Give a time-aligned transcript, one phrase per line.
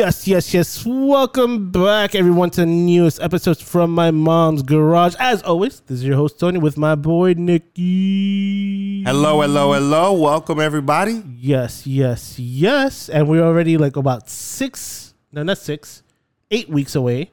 [0.00, 0.86] Yes, yes, yes.
[0.86, 5.14] Welcome back, everyone, to the newest episodes from my mom's garage.
[5.18, 9.02] As always, this is your host Tony with my boy Nikki.
[9.04, 10.14] Hello, hello, hello.
[10.14, 11.22] Welcome, everybody.
[11.36, 13.10] Yes, yes, yes.
[13.10, 16.02] And we're already like about six, no, not six,
[16.50, 17.30] eight weeks away,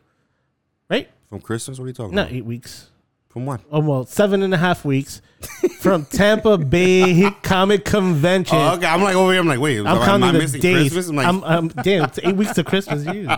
[0.90, 1.10] right?
[1.30, 1.80] From Christmas?
[1.80, 2.36] What are you talking Not about?
[2.36, 2.90] eight weeks.
[3.38, 3.62] From what?
[3.72, 5.22] Oh, well, seven and a half weeks
[5.80, 8.58] from Tampa Bay Comic Convention.
[8.58, 8.88] Oh, okay.
[8.88, 9.40] I'm like over here.
[9.40, 9.78] I'm like, wait.
[9.78, 10.92] I'm counting I the missing days.
[10.92, 11.10] Christmas?
[11.10, 13.06] I'm like, I'm, I'm, damn, it's eight weeks to Christmas.
[13.06, 13.30] You,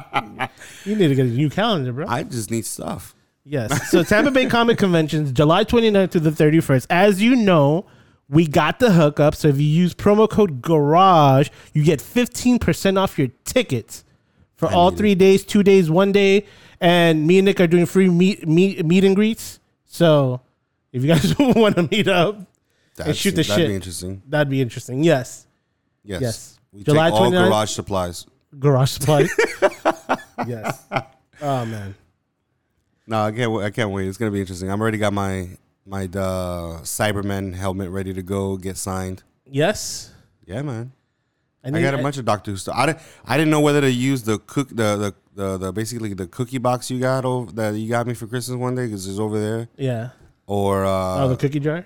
[0.85, 2.07] you need to get a new calendar, bro.
[2.07, 3.13] I just need stuff.
[3.43, 3.91] Yes.
[3.91, 6.87] So Tampa Bay Comic Conventions, July 29th to the 31st.
[6.89, 7.85] As you know,
[8.29, 9.35] we got the hookup.
[9.35, 14.05] So if you use promo code GARAGE, you get 15% off your tickets
[14.55, 16.45] for all need three days, two days, one day.
[16.79, 19.58] And me and Nick are doing free meet meet, meet and greets.
[19.91, 20.39] So
[20.93, 22.39] if you guys want to meet up,
[22.95, 23.67] That's, shoot the that'd shit.
[23.69, 24.21] be interesting.
[24.27, 25.03] that'd be interesting.
[25.03, 25.45] Yes.
[26.03, 26.21] Yes.
[26.21, 26.59] Yes.
[26.71, 27.47] We July take all 29th.
[27.49, 28.25] garage supplies.
[28.59, 29.29] Garage supplies.
[30.47, 30.85] yes.
[31.41, 31.95] Oh, man.
[33.07, 33.51] No, I can't.
[33.51, 34.07] wait- I can't wait.
[34.07, 34.69] It's gonna be interesting.
[34.71, 35.49] I'm already got my
[35.85, 39.23] my uh, Cyberman helmet ready to go get signed.
[39.47, 40.11] Yes.
[40.45, 40.91] Yeah, man.
[41.63, 42.75] I need- got a bunch of Doctor Who stuff.
[42.77, 42.99] I didn't.
[43.25, 46.57] I didn't know whether to use the cook the the, the, the basically the cookie
[46.67, 49.39] box you got over that you got me for Christmas one day because it's over
[49.39, 50.09] there Yeah.
[50.47, 51.85] or uh, Oh, the cookie jar?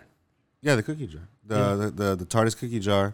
[0.61, 1.27] Yeah, the cookie jar.
[1.45, 3.13] The the, the the TARDIS cookie jar,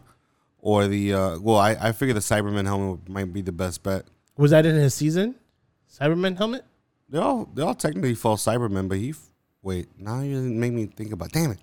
[0.59, 4.03] or the uh, well, I I figure the Cyberman helmet might be the best bet.
[4.37, 5.35] Was that in his season?
[5.91, 6.63] Cyberman helmet?
[7.09, 9.29] They all they all technically fall Cybermen, but he f-
[9.63, 11.31] wait now you make me think about.
[11.31, 11.59] Damn it!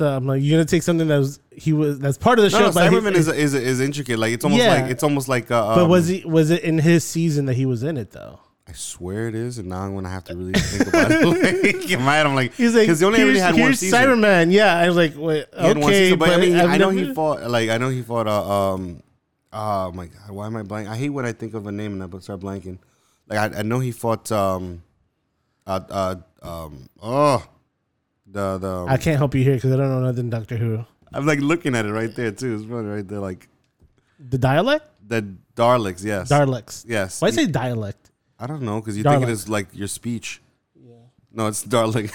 [0.00, 2.48] So I'm like, you're gonna take something that was he was that's part of the
[2.48, 2.60] show.
[2.60, 4.18] no, but Cyberman is is is intricate.
[4.18, 4.74] Like it's almost Yeah.
[4.80, 5.50] like it's almost like.
[5.50, 8.12] Uh, but um, was he was it in his season that he was in it
[8.12, 8.40] though?
[8.66, 11.26] I swear it is, and now I'm gonna have to really think about it.
[11.74, 14.00] like, in my head, I'm like, He's like, because he only really had one season.
[14.00, 14.50] Cyberman.
[14.52, 17.08] Yeah, I was like, wait, He okay, season, but, I mean, I've I know never-
[17.08, 17.42] he fought.
[17.50, 18.26] Like I know he fought.
[18.26, 19.02] Uh, um,
[19.52, 20.88] oh my god, why am I blank?
[20.88, 22.78] I hate when I think of a name and I start blanking.
[23.28, 24.32] Like I, I know he fought.
[24.32, 24.82] Um,
[25.66, 27.46] uh, uh, um, oh,
[28.30, 28.68] the the.
[28.68, 30.84] Um, I can't help you here because I don't know nothing Doctor Who.
[31.12, 32.54] I'm like looking at it right there too.
[32.54, 33.48] It's funny right there, like
[34.18, 36.04] The dialect, the Daleks.
[36.04, 36.84] Yes, Darlex.
[36.86, 37.20] yes.
[37.20, 38.10] Why you, say dialect?
[38.38, 40.40] I don't know because you think it is like your speech.
[40.74, 40.94] Yeah.
[41.32, 42.10] No, it's Dalek.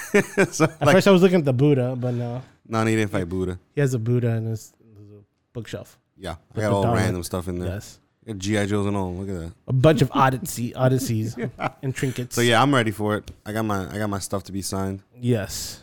[0.52, 3.10] so, At like, first, I was looking at the Buddha, but no, no, he didn't
[3.12, 3.58] fight Buddha.
[3.74, 5.08] he has a Buddha in his, his
[5.52, 5.98] bookshelf.
[6.16, 6.94] Yeah, I got all Dalek.
[6.94, 7.68] random stuff in there.
[7.74, 9.14] Yes, Got GI Joes and all.
[9.14, 9.52] Look at that.
[9.68, 11.36] a bunch of odyssey, odysseys
[11.82, 12.34] and trinkets.
[12.34, 13.30] So yeah, I'm ready for it.
[13.44, 15.02] I got my I got my stuff to be signed.
[15.14, 15.82] Yes.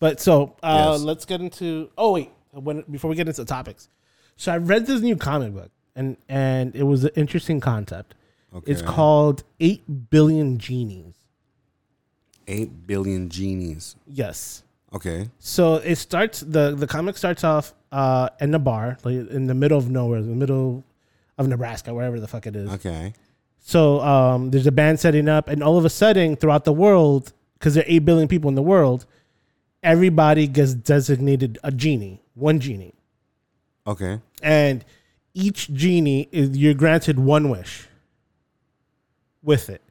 [0.00, 1.00] But so uh, Yes.
[1.02, 1.90] let's get into.
[1.98, 3.88] Oh wait, when before we get into the topics,
[4.36, 8.14] so I read this new comic book and and it was an interesting concept.
[8.54, 8.70] Okay.
[8.72, 11.14] It's called Eight Billion Genies.
[12.46, 13.94] eight billion genies.
[14.06, 14.62] Yes.
[14.94, 15.28] Okay.
[15.38, 19.54] So it starts the the comic starts off uh, in a bar, like in the
[19.54, 20.82] middle of nowhere, in the middle
[21.36, 22.70] of Nebraska, wherever the fuck it is.
[22.70, 23.12] Okay.
[23.60, 27.32] So um, there's a band setting up, and all of a sudden, throughout the world,
[27.58, 29.04] because there are eight billion people in the world,
[29.82, 32.94] everybody gets designated a genie, one genie,
[33.86, 34.20] Okay.
[34.42, 34.84] and
[35.34, 37.86] each genie is you're granted one wish
[39.42, 39.82] with it.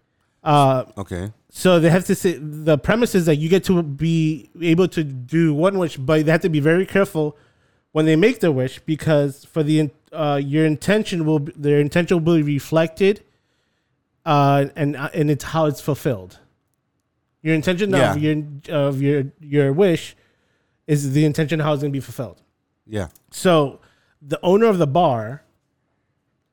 [0.44, 1.32] Uh, Okay.
[1.50, 5.04] so they have to say the premise is that you get to be able to
[5.04, 7.38] do one wish, but they have to be very careful
[7.92, 12.24] when they make their wish because for the uh, your intention will be, their intention
[12.24, 13.24] will be reflected,
[14.26, 16.40] uh, and and it's how it's fulfilled.
[17.48, 18.12] Your intention Yeah.
[18.12, 20.18] of your of your your wish
[20.86, 22.42] is the intention how it's going to be fulfilled.
[22.86, 23.08] Yeah.
[23.32, 23.80] So
[24.22, 25.44] the owner of the bar,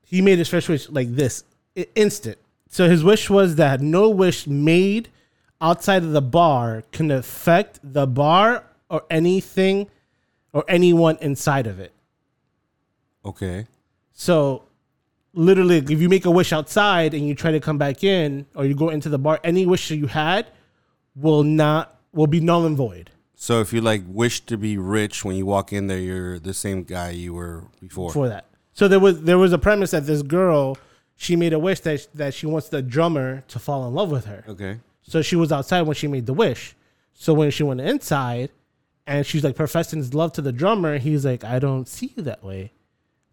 [0.02, 1.42] he made his first wish like this,
[1.96, 2.38] instant.
[2.68, 5.08] So his wish was that no wish made
[5.60, 9.88] outside of the bar can affect the bar or anything
[10.52, 11.92] or anyone inside of it.
[13.24, 13.66] Okay.
[14.12, 14.62] So
[15.32, 18.64] literally if you make a wish outside and you try to come back in or
[18.64, 20.46] you go into the bar, any wish that you had
[21.14, 25.24] will not will be null and void So if you like wish to be rich
[25.24, 28.10] when you walk in there, you're the same guy you were before.
[28.12, 28.46] for that.
[28.72, 30.78] So there was there was a premise that this girl
[31.16, 34.24] she made a wish that that she wants the drummer to fall in love with
[34.26, 34.44] her.
[34.48, 34.80] Okay.
[35.02, 36.74] So she was outside when she made the wish.
[37.12, 38.50] So when she went inside
[39.06, 42.22] and she's like professing his love to the drummer, he's like, I don't see you
[42.24, 42.72] that way.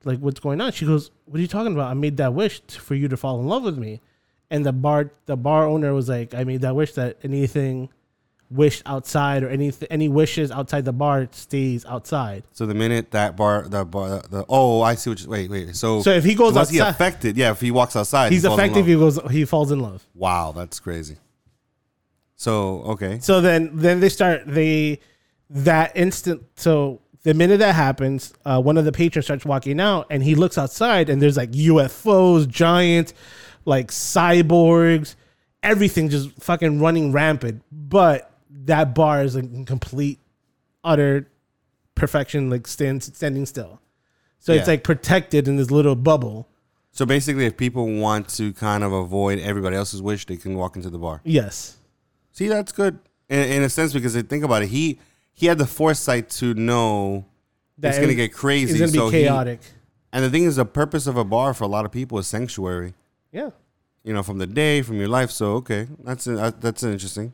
[0.03, 0.71] Like, what's going on?
[0.73, 1.89] She goes, What are you talking about?
[1.89, 4.01] I made that wish t- for you to fall in love with me.
[4.51, 7.89] And the bar the bar owner was like, I made that wish that anything
[8.49, 12.43] wished outside or any any wishes outside the bar stays outside.
[12.51, 15.29] So the minute that bar, the bar, the oh, I see what you.
[15.29, 15.75] Wait, wait.
[15.75, 17.37] So So if he goes he outside- affected?
[17.37, 18.87] Yeah, if he walks outside, He's he falls in effective.
[18.99, 19.13] love.
[19.15, 19.31] He goes.
[19.31, 20.05] He falls in love.
[20.13, 21.15] Wow, that's crazy.
[22.35, 23.19] So okay.
[23.21, 24.99] So then, then they start they
[25.49, 26.43] that instant.
[26.55, 30.35] So the minute that happens, uh, one of the patrons starts walking out, and he
[30.35, 33.13] looks outside, and there's like UFOs, giant
[33.65, 35.15] like cyborgs,
[35.63, 37.63] everything just fucking running rampant.
[37.71, 38.31] But
[38.65, 40.19] that bar is like in complete,
[40.83, 41.27] utter
[41.95, 43.79] perfection, like stand, standing still.
[44.39, 46.47] So it's like protected in this little bubble.
[46.91, 50.75] So basically, if people want to kind of avoid everybody else's wish, they can walk
[50.75, 51.21] into the bar.
[51.23, 51.77] Yes.
[52.31, 52.97] See, that's good
[53.29, 54.69] in, in a sense because they think about it.
[54.69, 54.99] He
[55.33, 57.25] he had the foresight to know
[57.77, 58.71] That it's going to get crazy.
[58.71, 59.59] It's gonna be so he- chaotic.
[60.11, 62.27] and the thing is, the purpose of a bar for a lot of people is
[62.27, 62.93] sanctuary.
[63.31, 63.49] Yeah.
[64.03, 65.29] You know, from the day, from your life.
[65.31, 67.33] So okay, that's uh, that's interesting.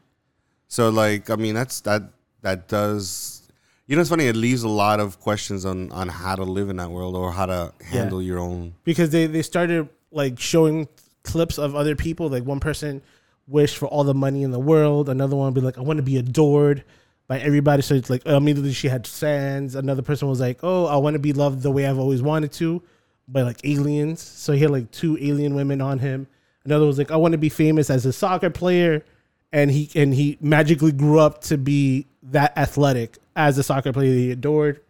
[0.67, 2.03] So like, I mean, that's that
[2.41, 3.49] that does.
[3.87, 4.25] You know, it's funny.
[4.27, 7.31] It leaves a lot of questions on on how to live in that world or
[7.31, 8.73] how to handle your own.
[8.83, 10.89] because they they started like showing
[11.23, 12.27] clips of other people.
[12.27, 13.01] Like one person
[13.47, 15.07] wished for all the money in the world.
[15.07, 16.83] Another one would be like, I want to be adored
[17.29, 17.81] by everybody.
[17.81, 19.75] So it's like immediately she had fans.
[19.75, 22.51] Another person was like, Oh, I want to be loved the way I've always wanted
[22.53, 22.83] to
[23.27, 24.21] by like aliens.
[24.21, 26.27] So he had like two alien women on him.
[26.63, 29.03] Another was like, I want to be famous as a soccer player.
[29.51, 34.13] And he and he magically grew up to be that athletic as a soccer player
[34.13, 34.81] he adored.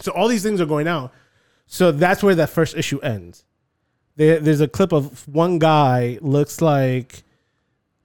[0.00, 1.12] So all these things are going out.
[1.66, 3.44] So that's where that first issue ends.
[4.16, 7.22] There, there's a clip of one guy looks like,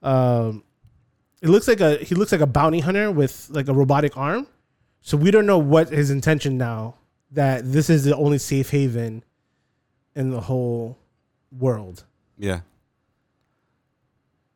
[0.04, 0.64] um,
[1.42, 4.48] it looks like a he looks like a bounty hunter with like a robotic arm.
[5.02, 6.96] So we don't know what his intention now.
[7.32, 9.24] That this is the only safe haven
[10.16, 10.98] in the whole
[11.52, 12.04] world.
[12.38, 12.62] Yeah.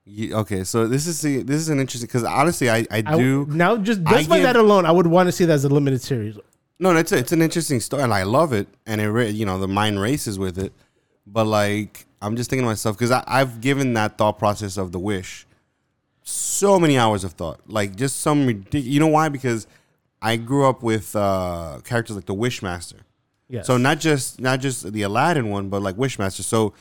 [0.07, 3.17] Ye- okay, so this is the, this is an interesting because honestly, I I I,
[3.17, 5.53] do now just I just by give- that alone, I would want to see that
[5.53, 6.37] as a limited series.
[6.79, 9.57] no, it's a, it's an interesting story, and I love it, and it you know
[9.57, 10.73] the mind races with it,
[11.25, 14.99] but like I'm just thinking to myself because I've given that thought process of the
[14.99, 15.47] wish
[16.27, 18.85] so many hours of thought, like just some ridiculous.
[18.87, 19.29] You know why?
[19.29, 19.65] Because
[20.21, 23.01] I grew up with uh, characters like the Wishmaster.
[23.47, 23.67] Yes.
[23.67, 26.41] So not just not just the Aladdin one, but like Wishmaster.
[26.41, 26.73] So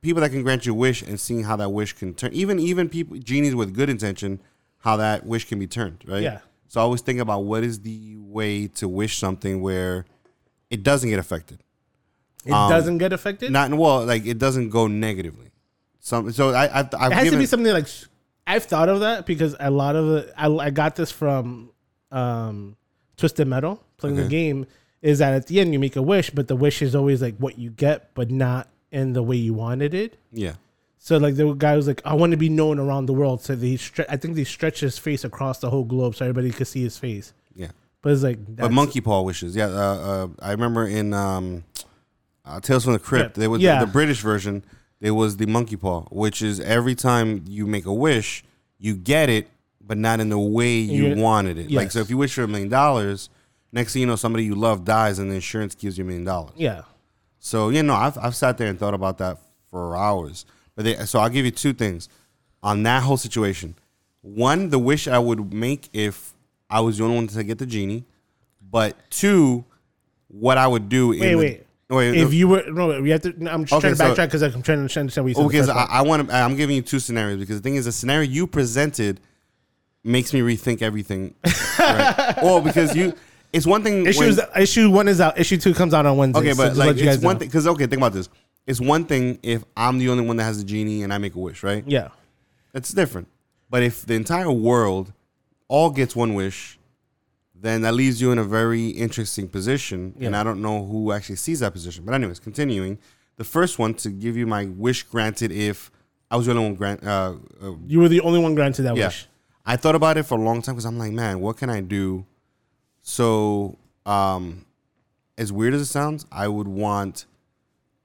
[0.00, 2.88] people that can grant you wish and seeing how that wish can turn, even even
[2.88, 4.40] people genies with good intention,
[4.78, 6.22] how that wish can be turned, right?
[6.22, 6.40] Yeah.
[6.68, 10.06] So I always think about what is the way to wish something where
[10.70, 11.62] it doesn't get affected.
[12.44, 13.52] it um, doesn't get affected.
[13.52, 15.52] Not well, like it doesn't go negatively.
[16.00, 17.86] Some so I I've, I've it has given to be something like
[18.46, 21.70] I've thought of that because a lot of the I, I got this from
[22.10, 22.76] um,
[23.16, 24.66] Twisted Metal playing the game
[25.02, 27.36] is that at the end you make a wish, but the wish is always like
[27.38, 30.16] what you get, but not in the way you wanted it.
[30.32, 30.52] yeah.
[31.04, 33.42] So like the guy was like, I want to be known around the world.
[33.42, 36.52] So they stre- I think they stretched his face across the whole globe so everybody
[36.52, 37.32] could see his face.
[37.56, 37.72] Yeah.
[38.02, 39.66] But it's like But monkey paw wishes, yeah.
[39.66, 41.64] Uh, uh, I remember in um,
[42.44, 43.40] uh, Tales from the Crypt, Yeah.
[43.40, 43.80] there was Yeah.
[43.80, 44.64] the, the British version.
[45.00, 48.44] There was the monkey paw, which is every time you make a wish,
[48.78, 49.48] you get it,
[49.84, 51.72] but not in the way you You're- wanted it.
[51.72, 53.28] Like so, if you wish for a million dollars,
[53.72, 56.24] next thing you know, somebody you love dies, and the insurance gives you a million
[56.24, 56.52] dollars.
[56.56, 56.82] yeah.
[57.38, 59.38] So you know, I've I've sat there and thought about that
[59.68, 60.46] for hours.
[60.76, 62.08] But they, so I'll give you two things
[62.62, 63.74] on that whole situation.
[64.20, 66.34] One, the wish I would make if
[66.70, 68.04] I was the only one to get the genie.
[68.70, 69.64] But two,
[70.28, 71.08] what I would do.
[71.08, 71.66] Wait, in wait.
[71.88, 73.34] The, wait oh, If you were no, we have to.
[73.50, 75.48] I'm just Okay, trying to backtrack because I'm trying to understand what you said.
[75.48, 75.98] because first I.
[75.98, 76.34] I want to.
[76.34, 79.20] I'm giving you two scenarios because the thing is, the scenario you presented
[80.04, 81.34] makes me rethink everything.
[81.78, 82.34] right?
[82.42, 83.14] Well, because you,
[83.52, 84.06] it's one thing.
[84.06, 85.38] issue when- is, issue one is out.
[85.38, 86.40] Issue two comes out on Wednesday.
[86.40, 87.38] Okay, but just like it's one know.
[87.40, 88.28] thing because okay, think about this.
[88.66, 91.34] It's one thing if I'm the only one that has a genie and I make
[91.34, 91.84] a wish, right?
[91.86, 92.08] Yeah.
[92.72, 93.28] That's different.
[93.68, 95.12] But if the entire world
[95.68, 96.78] all gets one wish,
[97.54, 101.36] then that leaves you in a very interesting position, and I don't know who actually
[101.36, 102.04] sees that position.
[102.04, 102.98] But anyways, continuing,
[103.36, 105.90] the first one to give you my wish granted if
[106.30, 107.04] I was the only one grant.
[107.04, 109.26] Uh, uh, You were the only one granted that yeah, wish.
[109.64, 111.80] I thought about it for a long time because I'm like, man, what can I
[111.80, 112.26] do?
[113.02, 114.64] So, um,
[115.36, 117.26] as weird as it sounds, I would want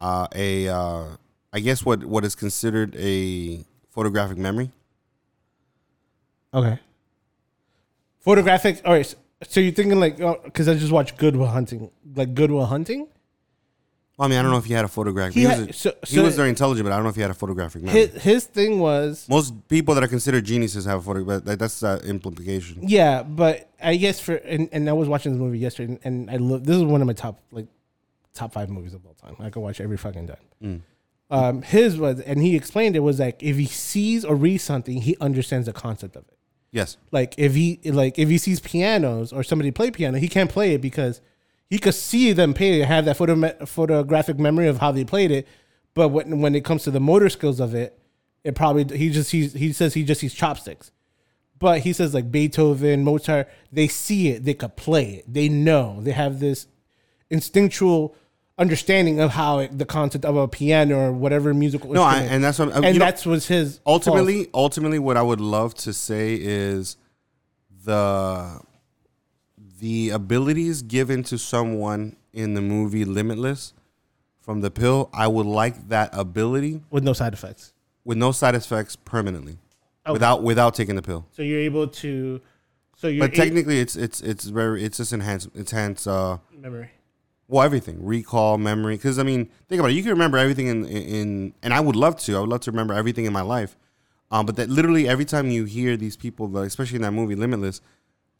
[0.01, 1.05] uh, a, uh,
[1.53, 4.71] I guess what what is considered a photographic memory.
[6.53, 6.79] Okay.
[8.19, 8.81] Photographic.
[8.83, 9.15] All right.
[9.47, 13.07] So, you're thinking like, because I just watched Good Will Hunting, like Good Will Hunting.
[14.17, 15.35] Well, I mean, I don't know if he had a photographic.
[15.35, 17.09] He He, had- was, a- so- he so- was very intelligent, but I don't know
[17.09, 18.07] if he had a photographic memory.
[18.07, 21.43] His his thing was Most people that are considered geniuses have a photograph.
[21.45, 22.79] But that's the implication.
[22.81, 26.31] yeah, but I guess for and, and I was watching this movie yesterday, and, and
[26.31, 27.67] I love this is one of my top like
[28.33, 29.35] top five movies of all time.
[29.39, 30.37] I can watch every fucking time.
[30.63, 30.81] Mm.
[31.29, 35.01] Um, his was, and he explained it was like if he sees or reads something,
[35.01, 36.37] he understands the concept of it.
[36.71, 36.97] Yes.
[37.11, 40.73] Like if he like if he sees pianos or somebody play piano, he can't play
[40.73, 41.21] it because
[41.69, 45.31] he could see them play it, have that photo photographic memory of how they played
[45.31, 45.47] it.
[45.93, 47.99] But when when it comes to the motor skills of it,
[48.43, 50.91] it probably he just sees he says he just sees chopsticks.
[51.59, 55.99] But he says like Beethoven, Mozart, they see it, they could play it, they know,
[56.01, 56.67] they have this
[57.29, 58.15] instinctual
[58.57, 62.43] understanding of how it, the concept of a piano or whatever musical No, I, and
[62.43, 65.75] that's what I'm, and you know, that's was his ultimately ultimately what i would love
[65.75, 66.97] to say is
[67.83, 68.59] the
[69.79, 73.73] the abilities given to someone in the movie limitless
[74.41, 77.73] from the pill i would like that ability with no side effects.
[78.05, 79.57] with no side effects permanently
[80.05, 80.13] Okay.
[80.13, 82.39] without without taking the pill So you're able to.
[82.95, 86.89] So you're but technically it's it's it's very it's just enhanced enhanced uh memory.
[87.49, 90.85] well everything recall memory because i mean think about it you can remember everything in,
[90.85, 93.41] in in and i would love to i would love to remember everything in my
[93.41, 93.77] life
[94.31, 97.81] um but that literally every time you hear these people especially in that movie limitless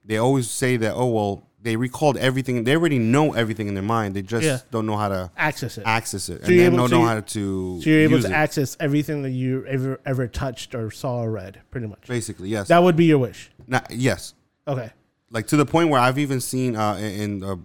[0.08, 3.84] they always say that oh well they recalled everything they already know everything in their
[3.84, 4.60] mind they just Yeah.
[4.72, 5.84] don't know how to Access it.
[5.86, 8.26] access it So you're and able don't to- know how to so you're able use
[8.26, 12.08] to it, access everything that you ever ever touched or saw or read, pretty much.
[12.08, 13.52] basically yes That would be your wish.
[13.68, 14.34] Not- yes
[14.68, 14.92] Okay.
[15.30, 17.56] like to the point where I've even seen uh, in in, uh,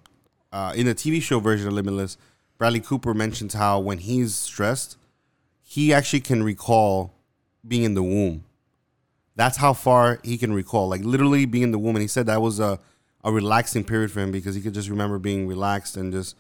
[0.52, 2.16] uh, in the TV show version of Limitless,
[2.58, 4.96] Bradley Cooper mentions how when he's stressed,
[5.62, 7.12] he actually can recall
[7.66, 8.44] being in the womb.
[9.34, 12.02] That's how far he can recall, like literally being the woman.
[12.02, 12.78] He said that was a
[13.24, 16.36] a relaxing period for him because he could just remember being relaxed and just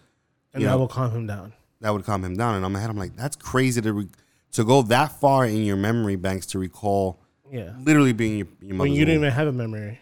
[0.52, 1.52] And that know, will calm him down.
[1.80, 2.56] that would calm him down.
[2.56, 4.08] And in my head, I'm like, that's crazy to re-
[4.52, 7.20] to go that far in your memory banks to recall
[7.50, 7.72] Yeah.
[7.78, 10.00] literally being your, your When you womb, even have a memory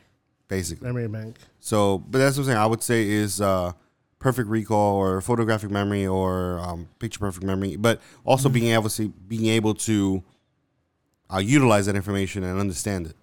[0.49, 0.87] basically.
[0.87, 1.37] memory bank.
[1.61, 2.59] So, but that's what I'm saying.
[2.59, 3.73] I would say is uh,
[4.19, 8.55] perfect recall or photographic memory or um, picture perfect memory, but also Mm-hmm.
[8.55, 10.23] being able to being able to
[11.33, 13.17] uh, utilize that information and understand it.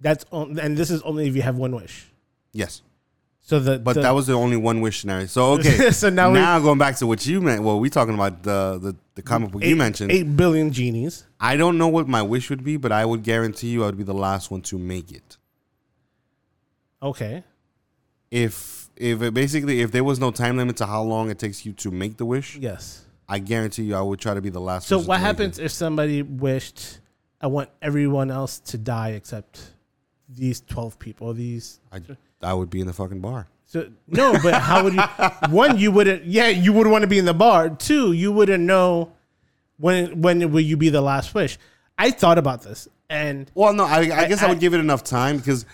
[0.00, 2.06] That's on, and this is only if you have one wish.
[2.52, 2.82] Yes,
[3.42, 5.26] So the but the- that was the only one wish scenario.
[5.26, 7.62] So okay, So now now, going back to what you meant.
[7.62, 10.10] Well, we're talking about the the, the comic book eight, you mentioned.
[10.12, 11.24] eight billion genies.
[11.40, 13.96] I don't know what my wish would be, but I would guarantee you I would
[13.98, 15.36] be the last one to make it.
[17.02, 17.44] Okay.
[18.30, 21.64] If if it basically if there was no time limit to how long it takes
[21.66, 23.04] you to make the wish, Yes.
[23.28, 24.86] I guarantee you I would try to be the last.
[24.88, 26.98] So what to make happens if somebody wished,
[27.40, 29.72] I want everyone else to die except
[30.28, 31.32] these twelve people?
[31.34, 32.00] These I
[32.42, 33.46] I would be in the fucking bar.
[33.64, 35.02] so no, but how would you?
[35.50, 36.24] One, you wouldn't.
[36.24, 37.70] Yeah, you would want to be in the bar.
[37.70, 39.12] Two, you wouldn't know
[39.78, 41.58] when when will you be the last wish.
[41.98, 44.80] I thought about this, and Well, no, I, I guess I, I- would give it
[44.80, 45.64] enough time because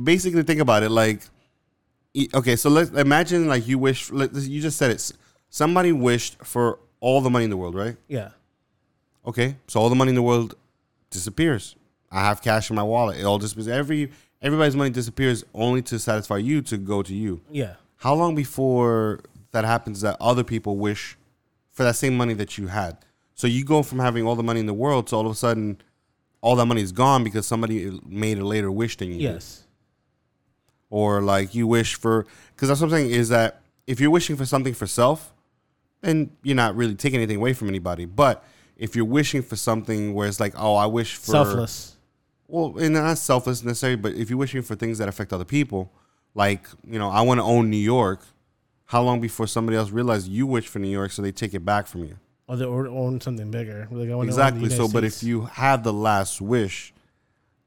[0.00, 0.90] basically think about it.
[0.90, 1.22] Like,
[2.34, 4.10] okay, so let's imagine like you wish.
[4.10, 5.12] You just said it.
[5.50, 7.96] Somebody wished for all the money in the world, right?
[8.08, 8.30] yeah,
[9.26, 10.54] Okay, so all the money in the world
[11.12, 11.76] disappears.
[12.10, 13.18] I have cash in my wallet.
[13.18, 13.68] It all disappears.
[13.68, 14.10] Every
[14.42, 17.40] everybody's money disappears only to satisfy you to go to you.
[17.50, 17.74] yeah.
[17.96, 19.20] How long before
[19.52, 21.16] that happens that other people wish
[21.70, 22.96] for that same money that you had?
[23.36, 25.36] So you go from having all the money in the world to all of a
[25.36, 25.80] sudden
[26.40, 29.14] all that money is gone because somebody made a later wish than you.
[29.14, 29.22] did.
[29.22, 29.64] Yes.
[30.90, 34.36] Or like you wish for because that's what I'm saying is that if you're wishing
[34.36, 35.32] for something for self,
[36.00, 38.04] then you're not really taking anything away from anybody.
[38.04, 38.44] But
[38.76, 41.96] if you're wishing for something where it's like, oh, I wish for Selfless.
[42.48, 45.92] well, and not selfless necessarily, but if you're wishing for things that affect other people,
[46.34, 48.20] like you know, I want to own New York.
[48.86, 51.64] How long before somebody else realizes you wish for New York, so they take it
[51.64, 52.18] back from you?
[52.46, 53.88] Or they own something bigger.
[53.90, 54.68] Like, I wanna own the Exactly.
[54.68, 56.92] So, United but if you have the last wish,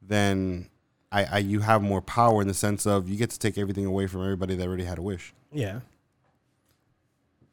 [0.03, 0.69] then
[1.11, 3.85] I, I you have more power in the sense of you get to take everything
[3.87, 5.33] away from everybody that already had a wish.
[5.51, 5.79] yeah.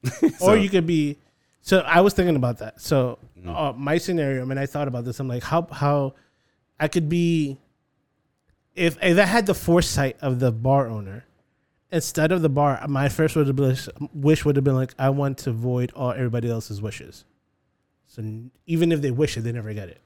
[0.39, 1.17] So- or you could be
[1.63, 3.57] so i was thinking about that so Mm.
[3.57, 6.15] uh, my scenario i mean i thought about this i'm like how how
[6.79, 7.59] i could be
[8.77, 11.25] if if i had the foresight of the bar owner
[11.91, 13.77] instead of the bar my first would have been,
[14.15, 17.25] wish would have been like i want to void all everybody else's wishes
[18.07, 18.23] so
[18.67, 19.99] even if they wish it they never get it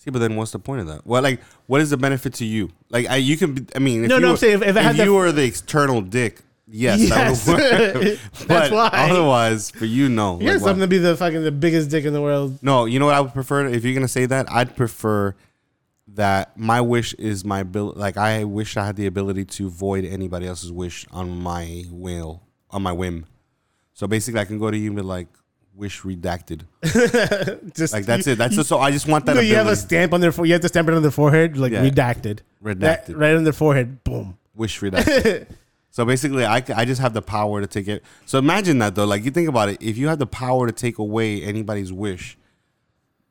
[0.00, 1.04] See, but then what's the point of that?
[1.04, 2.70] Well, like, what is the benefit to you?
[2.88, 3.54] Like, I, you can.
[3.54, 5.02] Be, I mean, if No, you no, were, I'm saying if- if I had the-
[5.02, 7.44] you were the external dick, yes, Yes.
[7.46, 8.18] that would work.
[8.46, 8.88] That's why.
[8.92, 10.38] Otherwise, for you, no.
[10.40, 12.84] yeah Like, why- something to be the fucking the biggest dick in the world No,
[12.84, 13.66] you know what I would prefer?
[13.66, 15.34] If you're gonna say that, I'd prefer
[16.14, 17.98] that my wish is my ability.
[17.98, 22.42] Like I wish I had the ability to void anybody else's wish on my will,
[22.70, 23.26] on my whim.
[23.92, 25.28] So basically, I can go to you and be like,
[25.74, 26.62] "Wish redacted."
[27.74, 28.36] just Like that's you, it.
[28.36, 30.62] That's so I just want that No, you have a stamp on their you have
[30.62, 31.82] to stamp it on their forehead like Yeah.
[31.88, 32.80] redacted Redacted.
[32.80, 35.46] That- right on their forehead boom wish redacted.
[35.98, 38.04] So basically, I, I just have the power to take it.
[38.24, 39.04] So imagine that though.
[39.04, 42.38] Like you think about it, if you have the power to take away anybody's wish,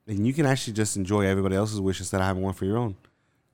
[0.06, 2.78] then you can actually just enjoy everybody else's wish instead of having one for your
[2.78, 2.98] own.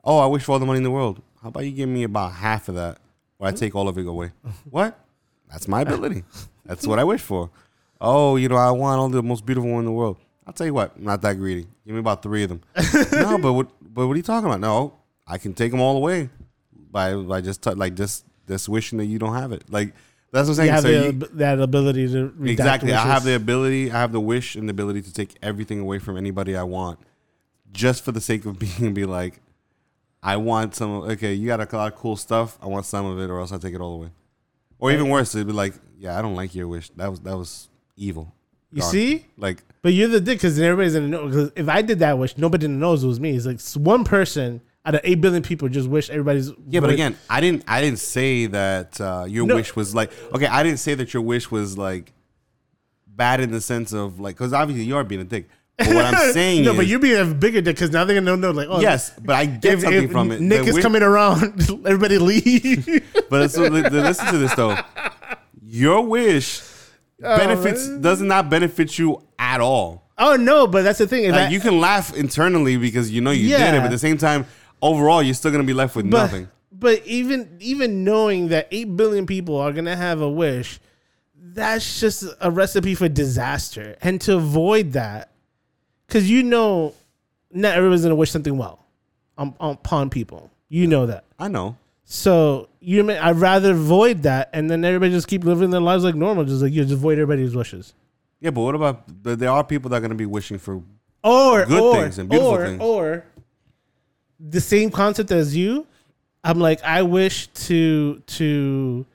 [0.03, 1.21] Oh, I wish for all the money in the world.
[1.43, 2.97] How about you give me about half of that,
[3.37, 4.31] or I take all of it away?
[4.71, 4.99] what?
[5.47, 6.23] That's my ability.
[6.65, 7.51] That's what I wish for.
[8.01, 10.17] Oh, you know, I want all the most beautiful one in the world.
[10.47, 11.67] I'll tell you what, I'm not that greedy.
[11.85, 12.61] Give me about three of them.
[13.11, 13.67] no, but what?
[13.79, 14.59] But what are you talking about?
[14.59, 14.95] No,
[15.27, 16.31] I can take them all away
[16.89, 19.63] by by just t- like just just wishing that you don't have it.
[19.69, 19.93] Like
[20.31, 20.71] That's what I'm You saying.
[20.71, 22.93] have So the, you- that ability to exactly.
[22.93, 23.91] I have the ability.
[23.91, 26.99] I have the wish and the ability to take everything away from anybody I want,
[27.71, 29.41] just for the sake of being be like,
[30.21, 30.91] I want some.
[31.11, 32.57] Okay, you got a lot of cool stuff.
[32.61, 34.09] I want some of it, or else I take it all away.
[34.79, 36.89] Or even worse, it'd be like, yeah, I don't like your wish.
[36.97, 38.33] That was that was evil.
[38.71, 39.25] You see?
[39.37, 41.27] Like, But you're the dick because everybody's gonna know.
[41.27, 43.35] Because if I did that wish, nobody knows it was me.
[43.35, 46.51] It's like one person out of eight billion people just wish everybody's.
[46.67, 47.63] yeah, but again, I didn't.
[47.67, 49.55] I didn't say that uh, your No.
[49.55, 50.11] wish was like.
[50.33, 52.11] Okay, I didn't say that your wish was like
[53.07, 55.47] bad in the sense of like, because obviously you are being a dick.
[55.77, 58.19] But what I'm saying no, is, but you're being a bigger dick because now they're
[58.19, 58.51] gonna know.
[58.51, 60.41] Like, oh, yes, but I get If, something if from it.
[60.41, 63.03] Nick is coming around, everybody leave.
[63.29, 64.77] But so, li- li- listen to this though.
[65.65, 66.61] Your wish
[67.19, 70.11] benefits does not benefit you at all.
[70.17, 71.31] oh no, but that's the thing.
[71.31, 73.97] Like I- you can laugh internally because you know you did it, but at the
[73.97, 74.45] same time,
[74.83, 76.49] overall, you're still gonna be left with but, nothing.
[76.71, 80.79] But even even knowing that eight billion people are gonna have a wish,
[81.35, 83.95] that's just a recipe for disaster.
[84.01, 85.31] And to avoid that,
[86.07, 86.93] because you know,
[87.51, 88.85] not everyone's gonna wish something well
[89.37, 90.51] on, on, upon people.
[90.67, 91.23] You know that.
[91.39, 91.77] I know.
[92.03, 96.03] So you, may, I'd rather avoid that, and then everybody just keep living their lives
[96.03, 96.43] like normal.
[96.43, 97.93] Just like you, just avoid everybody's wishes.
[98.41, 99.03] Yeah, but what about?
[99.23, 100.83] There are people that are gonna be wishing for.
[101.23, 102.81] or Good or, things and beautiful or, things.
[102.81, 103.25] Or
[104.49, 105.87] the same concept as you.
[106.43, 109.05] I'm like, I wish to to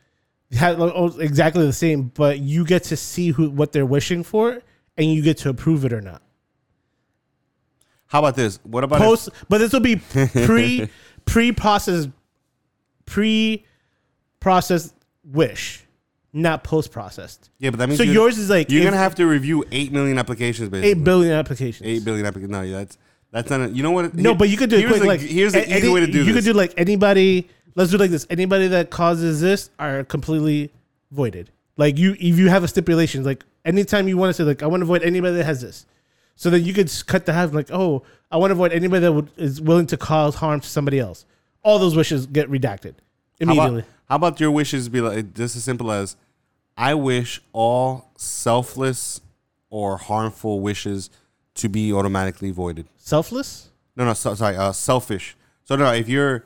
[0.53, 4.63] have oh, exactly the same, but you get to see who what they're wishing for,
[4.97, 6.23] and you get to approve it or not.
[8.07, 8.59] How about this?
[8.63, 10.89] What about if- Post, but this will be pre
[11.27, 12.09] pre processed
[13.05, 13.67] pre
[14.41, 14.95] processed
[15.25, 15.85] wish,
[16.33, 17.51] not post processed.
[17.59, 19.93] yeah, but that means So yours is like you're if- gonna have to review eight
[19.93, 20.71] million applications.
[20.71, 21.87] Basically, eight billion applications.
[21.87, 22.53] Eight billion applications.
[22.53, 22.97] No, yeah, that's
[23.31, 23.61] that's not.
[23.61, 24.15] A, you know what?
[24.15, 25.03] No, Here- but you could do it here's quick.
[25.03, 26.27] a- like here's an easy way to do this.
[26.27, 26.45] You this.
[26.45, 27.49] could do like anybody.
[27.75, 28.27] Let's do it like this.
[28.31, 30.71] Anybody that causes this are completely
[31.11, 31.51] voided.
[31.77, 34.67] Like you, if you have a stipulation, like anytime you want to say like I
[34.67, 35.87] want to avoid anybody that has this,
[36.35, 37.53] so then you could cut the half.
[37.53, 40.69] Like oh, I want to avoid anybody that would, is willing to cause harm to
[40.69, 41.25] somebody else.
[41.63, 42.99] All those wishes get redacted How
[43.41, 43.81] immediately.
[43.81, 46.17] about, how about your wishes be like just as simple as
[46.77, 49.21] I wish all selfless
[49.71, 51.11] or harmful wishes
[51.57, 52.87] to be automatically voided.
[53.09, 53.71] Selfless.
[53.97, 55.35] No, no, so, sorry, uh, selfish.
[55.65, 56.45] So no, if you're,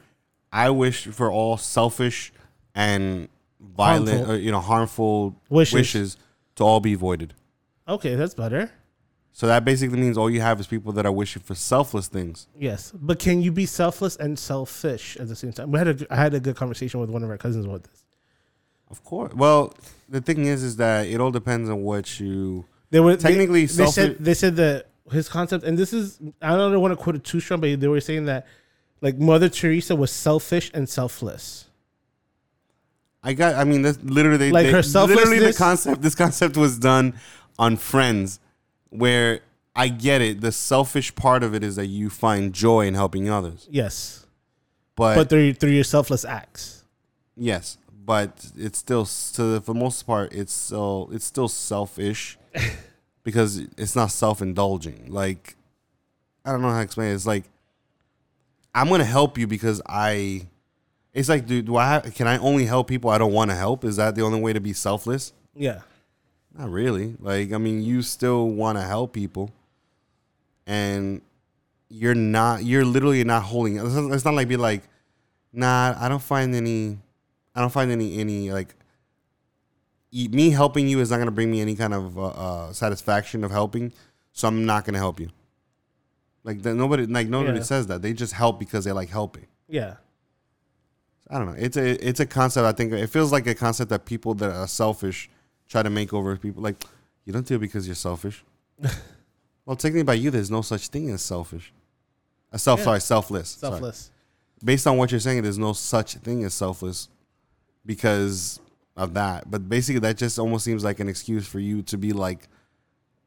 [0.52, 2.32] I wish for all selfish
[2.72, 3.28] and
[3.60, 4.32] violent, Harmful.
[4.32, 5.74] or, you know, harmful Wishes.
[5.74, 6.16] wishes.
[6.56, 7.34] to all be voided.
[7.88, 8.70] Okay, that's better.
[9.32, 12.46] So that basically means all you have is people that are wishing for selfless things.
[12.56, 15.72] Yes, but can you be selfless and selfish at the same time?
[15.72, 18.04] We had a I had a good conversation with one of our cousins about this.
[18.88, 19.32] Of course.
[19.34, 19.74] Well,
[20.08, 22.66] the thing is, is that it all depends on what you.
[22.90, 26.56] They were Technically, they selfish- said they said that his concept, and this is I
[26.56, 28.46] don't want to quote it too strong, but they were saying that
[29.00, 31.66] like Mother Teresa was selfish and selfless.
[33.22, 33.54] I got.
[33.54, 36.02] I mean, that's literally they, Like they- her Literally, the concept.
[36.02, 37.14] This concept was done
[37.58, 38.40] on Friends,
[38.90, 39.40] where
[39.76, 40.40] I get it.
[40.40, 44.26] The selfish part of it is that you find joy in helping others, Yes,
[44.96, 46.84] but, but through through your selfless acts.
[47.36, 52.38] yes, but it's still so for the most part, it's still it's still selfish
[53.24, 55.06] because it's not self indulging.
[55.08, 55.56] Like
[56.44, 57.14] I don't know how to explain it.
[57.14, 57.44] It's like
[58.74, 60.46] I'm gonna help you because I.
[61.12, 63.54] It's like, dude, do I have, can I only help people I don't want to
[63.54, 63.84] help?
[63.84, 65.34] Is that the only way to be selfless?
[65.54, 65.80] Yeah,
[66.56, 67.16] Not really.
[67.20, 69.50] Like, I mean, you still want to help people,
[70.66, 71.20] and
[71.90, 72.64] you're not.
[72.64, 73.76] You're literally not holding.
[73.76, 74.84] It's not, it's not like be like,
[75.52, 75.94] nah.
[75.98, 76.98] I don't find any.
[77.54, 78.74] I don't find any any like.
[80.12, 83.50] Me helping you is not gonna bring me any kind of uh, uh, satisfaction of
[83.50, 83.92] helping,
[84.32, 85.30] so I'm not gonna help you.
[86.44, 87.64] Like that, nobody like nobody Yeah.
[87.64, 88.02] says that.
[88.02, 89.46] They just help because they like helping.
[89.68, 89.94] yeah.
[91.30, 91.54] I don't know.
[91.56, 92.66] It's a it's a concept.
[92.66, 95.30] I think it feels like a concept that people that are selfish
[95.66, 96.62] try to make over people.
[96.62, 96.84] Like
[97.24, 98.44] you don't do it because you're selfish.
[99.64, 101.72] well, technically, by you, there's no such thing as selfish.
[102.52, 102.84] Uh, self, Yeah.
[102.84, 103.48] sorry, selfless.
[103.50, 103.72] Sorry.
[103.72, 104.10] Selfless.
[104.62, 107.08] Based on what you're saying, there's no such thing as selfless
[107.86, 108.60] because
[108.96, 109.50] of that.
[109.50, 112.48] But basically, that just almost seems like an excuse for you to be like,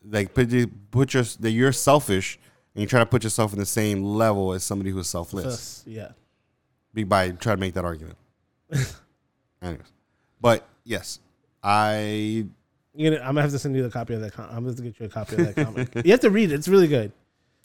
[0.08, 0.49] like put
[0.91, 2.38] put your that you're selfish
[2.75, 5.84] and you try to put yourself in the same level as somebody who's selfless Selfless,
[5.88, 6.10] Yeah.
[6.93, 8.17] be by trying to make that argument.
[9.62, 9.82] Anyways,
[10.41, 11.19] but yes,
[11.63, 12.45] I
[12.93, 14.34] You know, I'm gonna have to send you the copy of that.
[14.34, 16.06] Com- I'm gonna get you a copy of that comic.
[16.06, 16.56] you have to read it.
[16.56, 17.12] It's really good.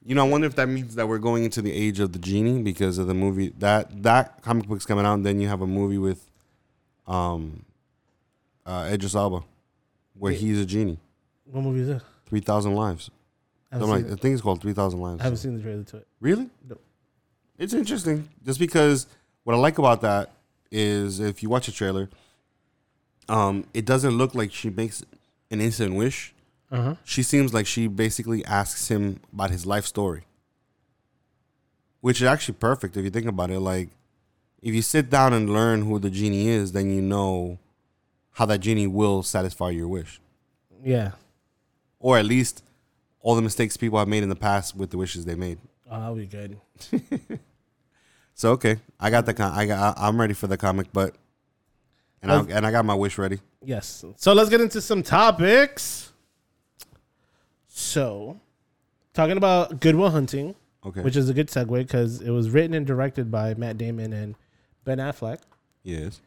[0.04, 2.18] you know I wonder if that means that we're going into the age of the
[2.18, 5.60] genie because of the movie that that comic book's coming out, and then you have
[5.60, 6.30] a movie with
[7.06, 7.64] um
[8.70, 9.40] uh Idris Elba
[10.14, 10.38] where Yeah.
[10.38, 10.98] he's a genie.
[11.44, 12.02] What movie is it?
[12.26, 13.11] Three thousand lives.
[13.72, 15.20] I haven't, Something like, I think it's called Three Thousand Lives.
[15.20, 16.06] I haven't seen the trailer to it.
[16.20, 16.48] Really?
[16.68, 16.76] No.
[17.59, 19.06] It's interesting just because
[19.44, 20.33] what I like about that
[20.72, 22.09] is if you watch the trailer,
[23.28, 25.04] um, it doesn't look like she makes
[25.52, 26.35] an instant wish.
[26.70, 26.94] Uh huh.
[27.04, 30.22] She seems like she basically asks him about his life story,
[32.00, 33.61] which is actually perfect if you think about it.
[33.61, 33.88] Like,
[34.62, 37.59] if you sit down and learn who the genie is, then you know
[38.32, 40.20] how that genie will satisfy your wish,
[40.84, 41.12] Yeah.
[41.98, 42.62] or at least
[43.20, 45.58] all the mistakes people have made in the past with the wishes they made.
[45.90, 46.58] Oh, that'll be good.
[48.34, 51.14] So okay, I got the con- I got I- I'm ready for the comic, but
[52.22, 53.38] and I and I got my wish ready.
[53.62, 54.02] Yes.
[54.16, 56.10] So let's get into some topics.
[57.68, 58.40] So,
[59.14, 60.54] talking about Good Will Hunting,
[60.86, 64.12] Okay, which is a good segue because it was written and directed by Matt Damon
[64.14, 64.34] and
[64.84, 65.38] Ben Affleck.
[65.82, 66.20] yes,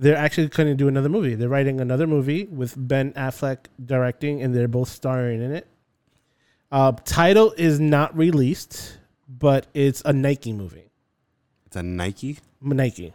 [0.00, 1.34] They're actually going to do another movie.
[1.34, 5.66] They're writing another movie with Ben Affleck directing, and they're both starring in it.
[6.72, 8.96] Uh, title is not released,
[9.28, 10.88] but it's a Nike movie.
[11.66, 12.38] it's a Nike.
[12.62, 13.12] Nike,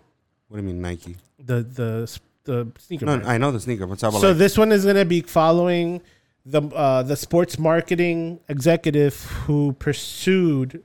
[0.48, 1.16] What do you mean Nike?
[1.40, 3.06] the the the sneaker.
[3.06, 3.32] No, brand.
[3.32, 3.88] I know the sneaker.
[3.88, 6.02] But talking so like, this one is going to be following
[6.46, 10.84] the uh, the sports marketing executive who pursued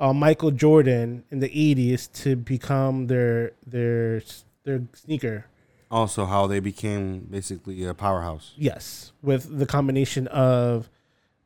[0.00, 4.20] uh, Michael Jordan in the '80s to become their their
[4.66, 5.46] their sneaker.
[5.90, 8.52] also how they became basically a powerhouse.
[8.56, 10.90] Yes, with the combination of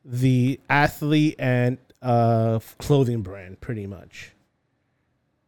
[0.04, 4.32] the athlete and uh, clothing brand, pretty much.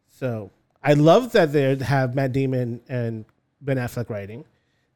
[0.07, 0.51] So
[0.83, 3.25] I love that they have Matt Damon and
[3.59, 4.45] Ben Affleck writing.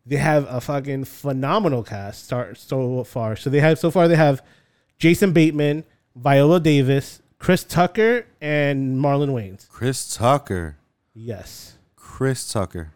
[0.06, 3.36] They have a fucking phenomenal cast start so far.
[3.36, 4.42] So they have so far they have
[5.00, 5.84] Jason Bateman,
[6.16, 9.68] Viola Davis, Chris Tucker, and Marlon Wayans.
[9.68, 10.78] Chris Tucker.
[11.14, 11.77] Yes.
[12.18, 12.94] Chris Tucker.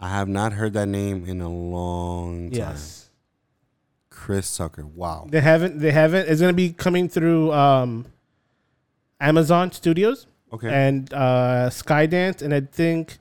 [0.00, 2.58] I have not heard that name in a long time.
[2.58, 3.10] Yes.
[4.08, 4.86] Chris Tucker.
[4.86, 5.26] Wow.
[5.28, 5.78] They haven't.
[5.78, 6.26] They haven't.
[6.26, 8.06] It's gonna be coming through um,
[9.20, 10.26] Amazon Studios.
[10.54, 10.72] Okay.
[10.72, 13.18] and uh, Skydance, and I think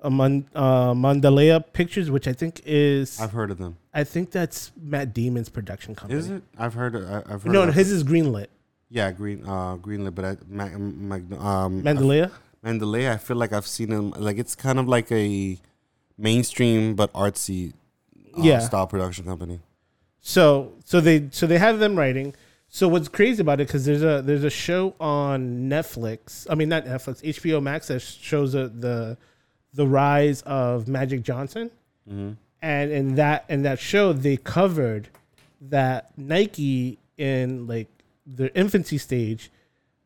[0.00, 3.76] uh, Mon- uh, Mandalaya Pictures, which I think is I've heard of them.
[3.92, 6.20] I think that's Matt Damon's production company.
[6.20, 6.44] Is it?
[6.56, 6.94] I've heard.
[6.94, 7.50] I, I've heard.
[7.50, 8.46] No, of no, his is Greenlit.
[8.88, 9.42] Yeah, green.
[9.44, 12.30] Uh, Greenlit, but I, Ma- Mag- um, Mandalaya.
[12.62, 13.10] Mandalay.
[13.10, 14.10] I feel like I've seen them.
[14.12, 15.58] Like it's kind of like a
[16.18, 17.72] mainstream but artsy,
[18.36, 18.58] uh, Yeah.
[18.60, 19.60] style production company.
[20.20, 22.34] So so they so they have them writing.
[22.68, 26.46] So what's crazy about it because there's a there's a show on Netflix.
[26.48, 29.16] I mean not Netflix, HBO Max that shows the the,
[29.74, 31.70] the rise of Magic Johnson.
[32.08, 32.32] Mm-hmm.
[32.62, 35.08] and in that in that show they covered
[35.60, 37.86] that Nike in like
[38.26, 39.50] their infancy stage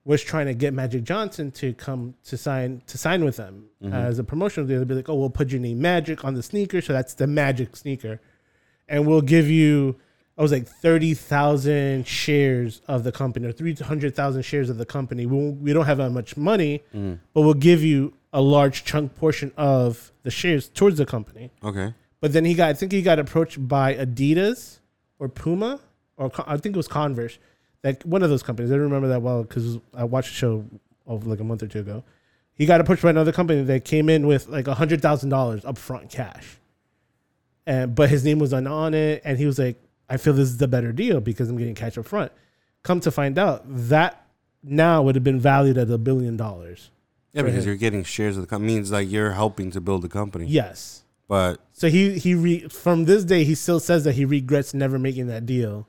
[0.07, 3.92] was trying to get Magic Johnson to come to sign to sign with them mm-hmm.
[3.92, 4.79] as a promotional deal.
[4.79, 7.27] They'd be like, "Oh, we'll put your name Magic on the sneaker, so that's the
[7.27, 8.21] Magic sneaker,
[8.88, 9.97] and we'll give you."
[10.38, 14.79] I was like thirty thousand shares of the company, or three hundred thousand shares of
[14.79, 15.27] the company.
[15.27, 17.19] We, won't- we don't have that much money, mm.
[17.35, 21.51] but we'll give you a large chunk portion of the shares towards the company.
[21.64, 21.95] Okay.
[22.21, 24.79] But then he got, I think he got approached by Adidas
[25.19, 25.81] or Puma
[26.16, 27.38] or Con- I think it was Converse,
[27.85, 28.71] like one of those companies.
[28.71, 30.65] I don't remember that well because I watched the show
[31.07, 32.05] of like a month or two ago.
[32.55, 35.62] He got approached by another company that came in with like a hundred thousand dollars
[35.62, 36.59] upfront cash,
[37.67, 39.77] and but his name was on on it, and he was like,
[40.09, 42.33] "I feel this is the better deal because I'm getting cash up front."
[42.83, 44.27] Come to find out, that
[44.62, 46.91] now would have been valued at a billion dollars.
[47.33, 47.69] Yeah, because him.
[47.69, 50.47] you're getting shares of the company means like you're helping to build the company.
[50.47, 51.03] Yes.
[51.29, 54.99] But So he he re, from this day he still says that he regrets never
[54.99, 55.87] making that deal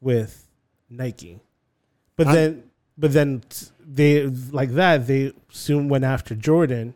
[0.00, 0.48] with
[0.90, 1.40] Nike.
[2.16, 2.62] But I- then
[2.98, 3.42] but then
[3.80, 6.94] they like that they soon went after Jordan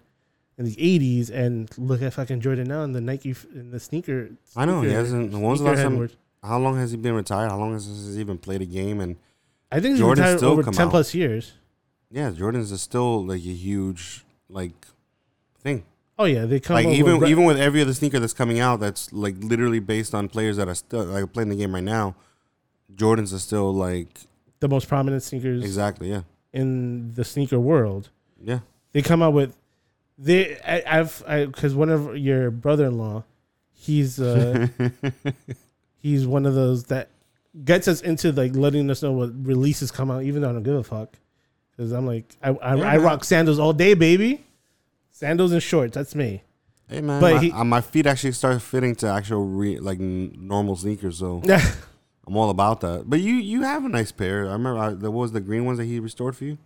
[0.59, 4.31] in the 80s and look at fucking Jordan now in the Nike in the sneaker
[4.55, 5.33] I know he hasn't.
[5.33, 5.93] When was the sneaker last time?
[5.93, 6.17] headboard.
[6.43, 7.51] How long has he been retired?
[7.51, 9.01] How long has he even played a game?
[9.01, 9.17] And
[9.73, 10.91] I think Jordan's still over 10 out.
[10.91, 11.55] plus years.
[12.11, 14.73] yeah, Jordan's is still like a huge like
[15.59, 15.85] thing.
[16.19, 18.79] Oh yeah, they come like even with even with every other sneaker that's coming out,
[18.79, 22.15] that's like literally based on players that are still like playing the game right now.
[22.95, 24.09] Jordans are still like
[24.61, 28.11] the most prominent sneakers exactly yeah in the sneaker world.
[28.43, 28.61] yeah
[28.93, 29.57] they come out with
[30.19, 33.25] they I, I've because one of your brother-in-law,
[33.73, 34.69] he's uh
[35.99, 37.09] he's one of those that
[37.65, 40.63] gets us into like letting us know what releases come out, even though I don't
[40.63, 41.15] give a fuck.
[41.77, 44.45] Because I'm like I I, Yeah, I rock sandals all day, baby.
[45.11, 46.43] Sandals and shorts, that's me.
[46.89, 49.99] Hey man, But my, he- uh, my feet actually start fitting to actual re, like
[49.99, 51.43] normal sneakers, so
[52.27, 53.05] I'm all about that.
[53.09, 54.49] But you you have a nice pair.
[54.49, 56.59] I remember I, there was the green ones that he restored for you.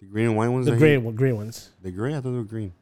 [0.00, 0.66] The green and white ones.
[0.66, 1.70] the gray He, gray ones.
[1.80, 2.12] the gray.
[2.12, 2.72] I thought they were green.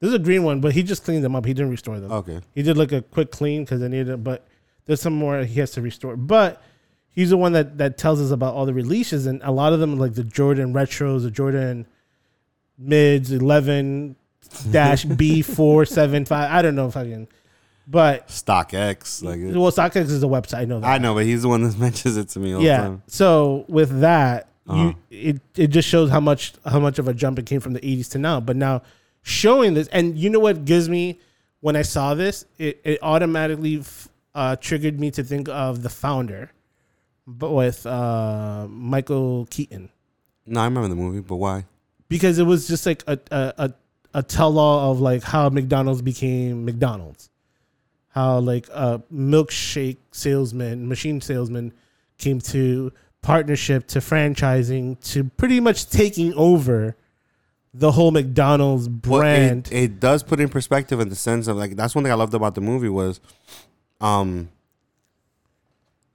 [0.00, 1.44] This is a green one, but he just cleaned them up.
[1.44, 2.12] He didn't restore them.
[2.12, 2.40] Okay.
[2.54, 4.46] He did like a quick clean because I needed it, but
[4.84, 6.16] there's some more he has to restore.
[6.16, 6.62] But
[7.10, 9.80] he's the one that that tells us about all the releases, and a lot of
[9.80, 11.86] them like the Jordan retros, the Jordan
[12.78, 14.14] mids, eleven,
[14.70, 16.50] dash B four seven five.
[16.52, 17.26] I don't know fucking,
[17.90, 20.58] but StockX, like it- well, StockX is a website.
[20.58, 20.86] I know that.
[20.86, 22.78] I know, but he's the one that mentions it to me all the yeah.
[22.82, 23.02] time.
[23.06, 24.92] So with that, Uh-huh.
[25.10, 27.72] you it it just shows how much how much of a jump it came from
[27.72, 28.40] the 80s to now.
[28.40, 28.82] But now
[29.22, 31.18] showing this, and you know what gives me
[31.60, 35.88] when I saw this, it it automatically f- uh, triggered me to think of the
[35.88, 36.50] founder,
[37.26, 39.88] but with uh, Michael Keaton
[40.46, 41.64] No, I remember the movie, but why?
[42.08, 43.72] because it was just like a a, a,
[44.14, 47.30] a tell all of like how McDonald's became McDonald's,
[48.10, 51.72] how like a milkshake salesman, machine salesman,
[52.16, 52.92] came to
[53.22, 56.96] partnership to franchising to pretty much taking over
[57.74, 59.68] the whole McDonald's Well, brand.
[59.68, 62.16] it, it does put in perspective in the sense of like that's one thing I
[62.16, 63.20] loved about the movie was,
[64.00, 64.48] um,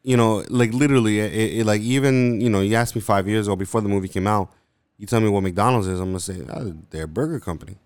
[0.02, 3.48] you know, like literally, it, it, like even you know, you asked me five years
[3.48, 4.52] ago before the movie came out,
[4.98, 7.78] you tell me what McDonald's is, I'm gonna say oh, they're a burger company.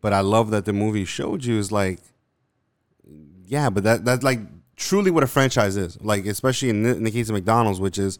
[0.00, 1.98] But I love that the movie showed you is like,
[3.46, 4.40] yeah, but that that's like
[4.76, 6.00] truly what a franchise is.
[6.00, 8.18] Like especially in the, in the case of McDonald's, which is,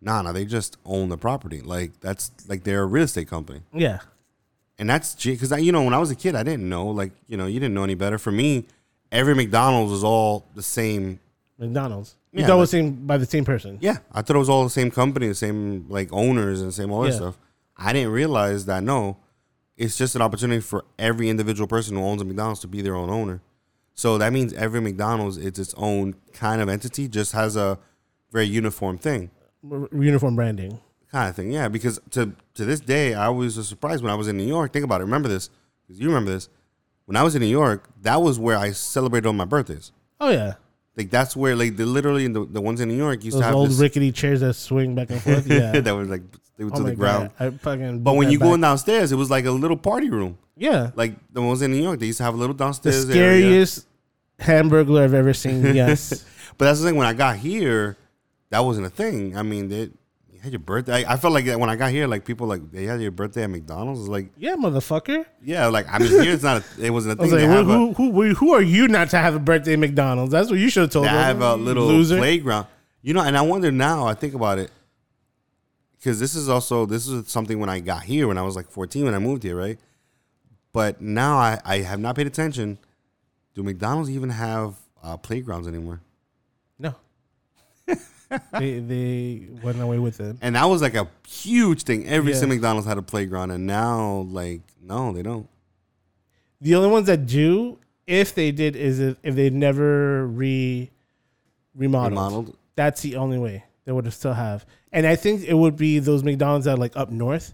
[0.00, 1.60] nah, nah, they just own the property.
[1.60, 4.00] Like that's like they're a real estate company yeah,
[4.78, 6.86] and that's because you know, when I was a kid, I didn't know.
[6.86, 8.18] Like, you know, you didn't know any better.
[8.18, 8.66] For me,
[9.12, 11.20] every McDonald's was all the same.
[11.58, 12.16] McDonald's.
[12.32, 13.78] Yeah, You thought it was same by the same person.
[13.80, 16.90] Yeah, I thought it was all the same company, the same like owners and same
[16.90, 17.16] all that Yeah.
[17.16, 17.38] stuff.
[17.76, 18.82] I didn't realize that.
[18.82, 19.18] No,
[19.76, 22.96] it's just an opportunity for every individual person who owns a McDonald's to be their
[22.96, 23.40] own owner.
[23.94, 27.78] So that means every McDonald's is its own kind of entity, just has a
[28.32, 29.30] very uniform thing.
[29.92, 30.80] Uniform branding.
[31.10, 31.50] kind of thing.
[31.52, 34.72] Yeah, because to to this day, I was surprised when I was in New York.
[34.72, 35.04] Think about it.
[35.04, 35.48] Remember this,
[35.86, 36.48] because you remember this.
[37.06, 39.92] When I was in New York, that was where I celebrated all my birthdays.
[40.20, 40.54] Oh yeah,
[40.96, 43.46] Like that's where like the literally the, the ones in New York used those to
[43.46, 45.46] have old this rickety chairs that swing back and forth.
[45.50, 45.80] Yeah.
[45.80, 46.22] that was like
[46.56, 47.30] they were Oh to the ground.
[47.40, 48.54] I fucking But when you go back.
[48.54, 50.38] in downstairs, it was like a little party room.
[50.56, 53.08] yeah, Like the ones in New York, they used to have a little the downstairs
[53.10, 53.14] area.
[53.42, 53.86] scariest
[54.40, 55.64] hamburglar I've ever seen.
[55.74, 56.24] Yes,
[56.58, 56.96] But that's the thing.
[56.96, 57.96] When I got here,
[58.50, 59.36] that wasn't a thing.
[59.36, 59.90] I mean, they
[60.32, 61.04] you had your birthday.
[61.04, 63.10] I, I felt like that when I got here, like people like they had your
[63.10, 64.00] birthday at McDonald's.
[64.00, 65.24] It's like yeah, motherfucker.
[65.42, 66.62] yeah, like I mean, here it's not.
[66.78, 67.40] A, it wasn't a I was thing.
[67.40, 69.72] like, to have a- who, who, who, who are you not to have a birthday
[69.72, 70.30] at McDonald's?
[70.30, 71.24] That's what you should have told to them.
[71.24, 72.18] have a little loser.
[72.18, 72.66] playground.
[73.02, 74.06] You know, and I wonder now.
[74.06, 74.70] I think about it
[76.04, 78.68] because this is also this is something when I got here when I was like
[78.68, 79.78] 14 when I moved here, right?
[80.74, 82.76] But now I I have not paid attention.
[83.54, 86.02] Do McDonald's even have uh, playgrounds anymore?
[86.78, 86.94] No,
[87.86, 90.36] they they went away with it.
[90.42, 92.06] And that was like a huge thing.
[92.06, 92.38] Every Yeah.
[92.38, 95.48] single McDonald's had a playground, and now like no, they don't.
[96.60, 100.90] The only ones that do, if they did, is if, if they never re
[101.74, 102.10] remodeled.
[102.12, 102.56] Remodeled.
[102.76, 104.66] That's the only way they would have still have.
[104.94, 107.52] And I think it would be those McDonald's that are like up north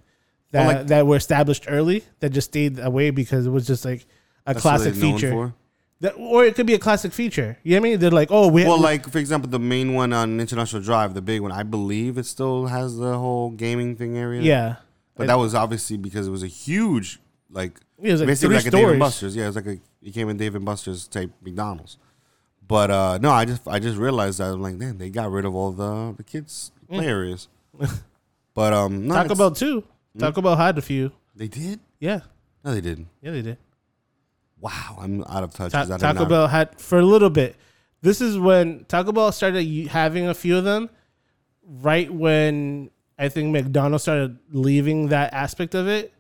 [0.52, 4.02] that like- that were established early that just stayed away because it was just like
[4.46, 5.30] a That's what classic they're known feature.
[5.32, 5.54] for.
[6.02, 7.58] That, or it could be a classic feature.
[7.62, 7.98] You know what I mean?
[8.00, 11.20] They're like, oh, we Well, like for example, the main one on International Drive, the
[11.22, 14.40] big one, I believe it still has the whole gaming thing area.
[14.42, 14.76] yeah.
[15.16, 18.64] But that was obviously because it was a huge, like, It was like basically three
[18.64, 18.98] like a Dave and.
[18.98, 19.36] Buster's.
[19.36, 21.98] Yeah, it was like a it came in Dave and Buster's type McDonald's.
[22.66, 25.44] But uh no, I just I just realized that I'm like, man, they got rid
[25.44, 27.48] of all the the kids play areas.
[28.54, 29.84] but um, no, Taco it's- Bell too.
[30.18, 31.12] Taco Bell had a few.
[31.36, 31.80] they did.
[32.00, 32.20] Yeah,
[32.64, 33.08] No, they didn't.
[33.22, 33.58] yeah, they did.
[34.60, 35.72] Wow, I'm out of touch.
[35.72, 37.56] Ta- 'cause I did Taco not- Bell had for a little bit.
[38.02, 40.90] This is when Taco Bell started u- having a few of them.
[41.64, 46.12] Right when I think McDonald's started leaving that aspect of it,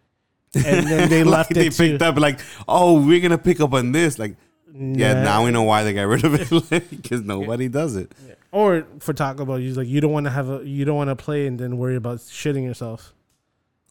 [0.54, 1.90] and then they like left they it too.
[1.92, 4.18] picked up like, oh, we're gonna pick up on this.
[4.18, 4.36] Like,
[4.72, 5.22] yeah, Nah.
[5.24, 6.34] now we know why they got rid of
[6.72, 8.12] it because nobody does it.
[8.52, 11.10] Or for Taco Bell, you like you don't want to have a you don't want
[11.10, 13.14] to play and then worry about shitting yourself.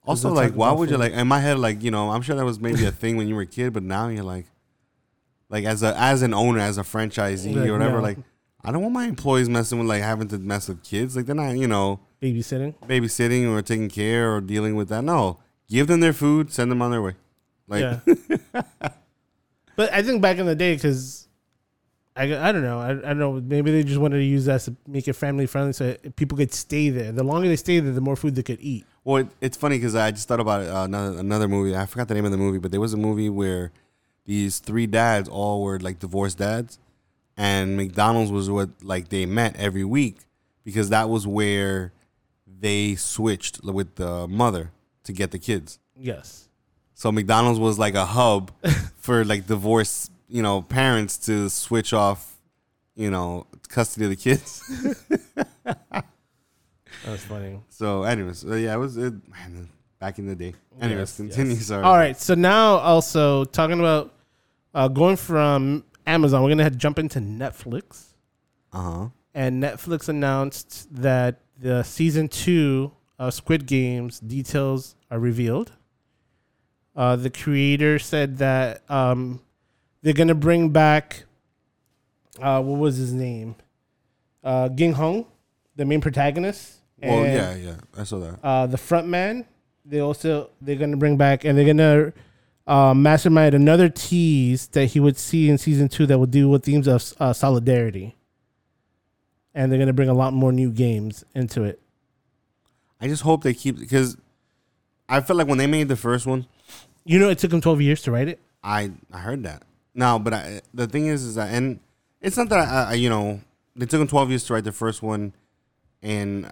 [0.06, 1.14] Also, like, why would you like?
[1.14, 3.36] In my head, like, you know, I'm sure that was maybe a thing when you
[3.36, 4.48] were a kid, but now you're like,
[5.50, 8.02] like as a as an owner, as a franchisee Like, or whatever, no.
[8.02, 8.18] like,
[8.64, 11.16] I don't want my employees messing with like having to mess with kids.
[11.16, 12.74] Like, they're not, you know, Babysitting.
[12.86, 15.04] babysitting or taking care or dealing with that.
[15.04, 17.14] No, give them their food, send them on their way.
[17.68, 18.62] Like, yeah.
[19.78, 21.29] but I think back in the day, because
[22.16, 24.62] I, I don't know, I, I don't know, maybe they just wanted to use that
[24.62, 27.12] to make it family friendly so people could stay there.
[27.12, 28.86] The longer they stay there, the more food they could eat.
[29.04, 31.76] Well, it, it's funny because I just thought about uh, another another movie.
[31.76, 33.72] I forgot the name of the movie, but there was a movie where
[34.26, 36.78] these three dads all were like divorced dads,
[37.38, 40.18] and McDonald's was what like they met every week
[40.64, 41.94] because that was where
[42.46, 44.72] they switched with the mother
[45.04, 45.80] to get the kids.
[45.96, 46.50] Yes.
[46.94, 48.52] So McDonald's was like a hub
[48.98, 52.38] for like divorced, you know, parents to switch off,
[52.96, 54.62] you know, custody of the kids.
[57.06, 57.60] That's funny.
[57.70, 58.98] So, anyways, uh, yeah, it was.
[58.98, 60.54] It, man, back in the day.
[60.82, 61.54] Anyways, Yes, continue.
[61.56, 61.66] yes.
[61.66, 61.84] Sorry.
[61.84, 62.20] All right.
[62.20, 64.14] So now also talking about
[64.74, 68.06] uh, going from Amazon, we're gonna have to jump into Netflix.
[68.72, 69.08] Uh huh.
[69.34, 75.72] and Netflix announced that the season two of Squid Games details are revealed.
[76.96, 79.42] Uh, the creator said that um,
[80.02, 81.24] they're gonna bring back
[82.42, 83.56] uh, what was his name,
[84.44, 85.26] uh, Ging Hong,
[85.76, 86.76] the main protagonist.
[87.02, 87.76] Well, and, yeah, yeah.
[87.98, 88.40] I saw that.
[88.44, 89.46] uh, the front man.
[89.86, 92.14] They also they're gonna bring back and they're gonna
[92.68, 96.64] uh, mastermind another tease that he would see in season two that will deal with
[96.64, 98.16] themes of uh, solidarity.
[99.56, 101.82] And they're gonna bring a lot more new games into it.
[103.02, 104.16] I just hope they keep because
[105.08, 106.46] I feel like when they made the first one,
[107.06, 108.40] You know, it took them twelve years to write it.
[108.64, 109.64] I I heard that.
[110.00, 111.82] No, but I, the thing is, is that and
[112.22, 113.42] it's not that I, I you know
[113.76, 115.34] they took them twelve years to write the first one,
[116.02, 116.50] and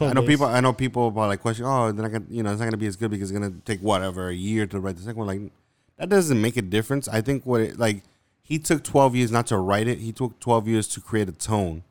[0.00, 0.28] I know days.
[0.28, 0.46] people.
[0.46, 1.64] I know people are like question.
[1.64, 2.28] Oh, then I can.
[2.30, 4.68] You know, it's not gonna be as good because it's gonna take whatever a year
[4.68, 5.26] to write the second one.
[5.26, 5.52] Like
[5.96, 7.08] that doesn't make a difference.
[7.08, 8.04] I think what it like
[8.40, 9.98] he took twelve years not to write it.
[9.98, 11.82] He took twelve years to create a tone.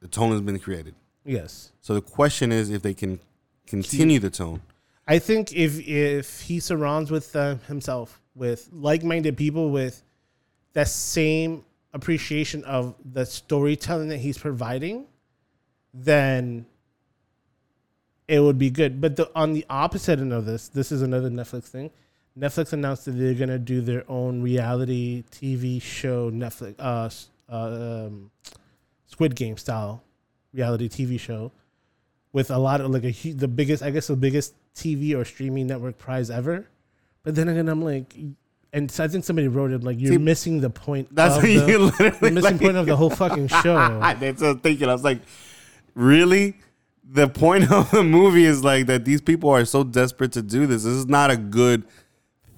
[0.00, 0.94] The tone has been created.
[1.24, 3.20] Yes, So the question is if they can
[3.66, 4.60] continue the tone.
[5.08, 10.02] I think if if he surrounds with uh, himself with like-minded people with
[10.72, 15.06] that same appreciation of the storytelling that he's providing,
[15.92, 16.66] then
[18.26, 19.00] it would be good.
[19.00, 21.90] But the, on the opposite end of this, this is another Netflix thing.
[22.38, 27.08] Netflix announced that they're gonna do their own reality TV show, Netflix, uh,
[27.52, 28.30] uh, um,
[29.06, 30.02] Squid Game style
[30.52, 31.52] reality TV show,
[32.32, 35.68] with a lot of like a the biggest, I guess, the biggest TV or streaming
[35.68, 36.66] network prize ever.
[37.24, 38.14] But then again, I'm like,
[38.72, 41.08] and so I think somebody wrote it like you're See, missing the point.
[41.14, 43.74] That's of what you the, literally the missing like- point of the whole fucking show.
[43.74, 44.88] That's what I was thinking.
[44.88, 45.20] I was like,
[45.94, 46.58] really?
[47.06, 50.66] The point of the movie is like that these people are so desperate to do
[50.66, 50.84] this.
[50.84, 51.84] This is not a good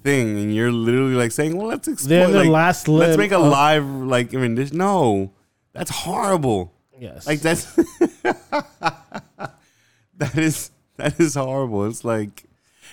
[0.03, 0.37] thing.
[0.37, 2.27] And you're literally like saying, well, let's explore.
[2.27, 4.77] the like, last let's make a of- live like rendition.
[4.77, 5.33] No,
[5.73, 6.73] that's horrible.
[6.99, 7.65] Yes, Like that's
[10.17, 11.85] that is that is horrible.
[11.85, 12.43] It's like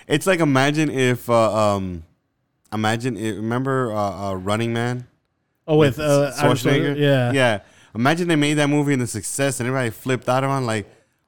[0.07, 2.05] it's like imagine if uh, um
[2.73, 5.07] imagine it, remember uh, uh, Running Man
[5.67, 6.99] oh with uh, Arnold Schwarzenegger.
[6.99, 7.61] Yeah, yeah.
[7.95, 10.87] Imagine they made that movie and the success, and everybody flipped out on like,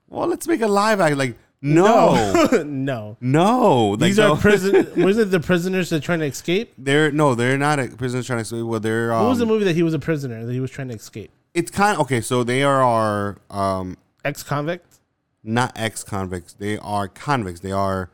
[0.08, 1.16] well, let's make a live act.
[1.16, 3.16] Like, no, no, no.
[3.20, 3.88] no.
[3.90, 4.32] Like, These no.
[4.32, 4.92] are prison.
[5.04, 6.72] was it the prisoners that are trying to escape?
[6.76, 8.62] They're no, they're not a prisoners trying to say.
[8.62, 9.12] Well, they're.
[9.12, 10.94] Um, What was the movie that he was a prisoner that he was trying to
[10.94, 11.30] escape?
[11.54, 12.20] It's kind of okay.
[12.20, 14.98] So they are our um Ex convict.
[15.44, 16.52] not ex convicts.
[16.52, 17.60] They are convicts.
[17.60, 18.10] They are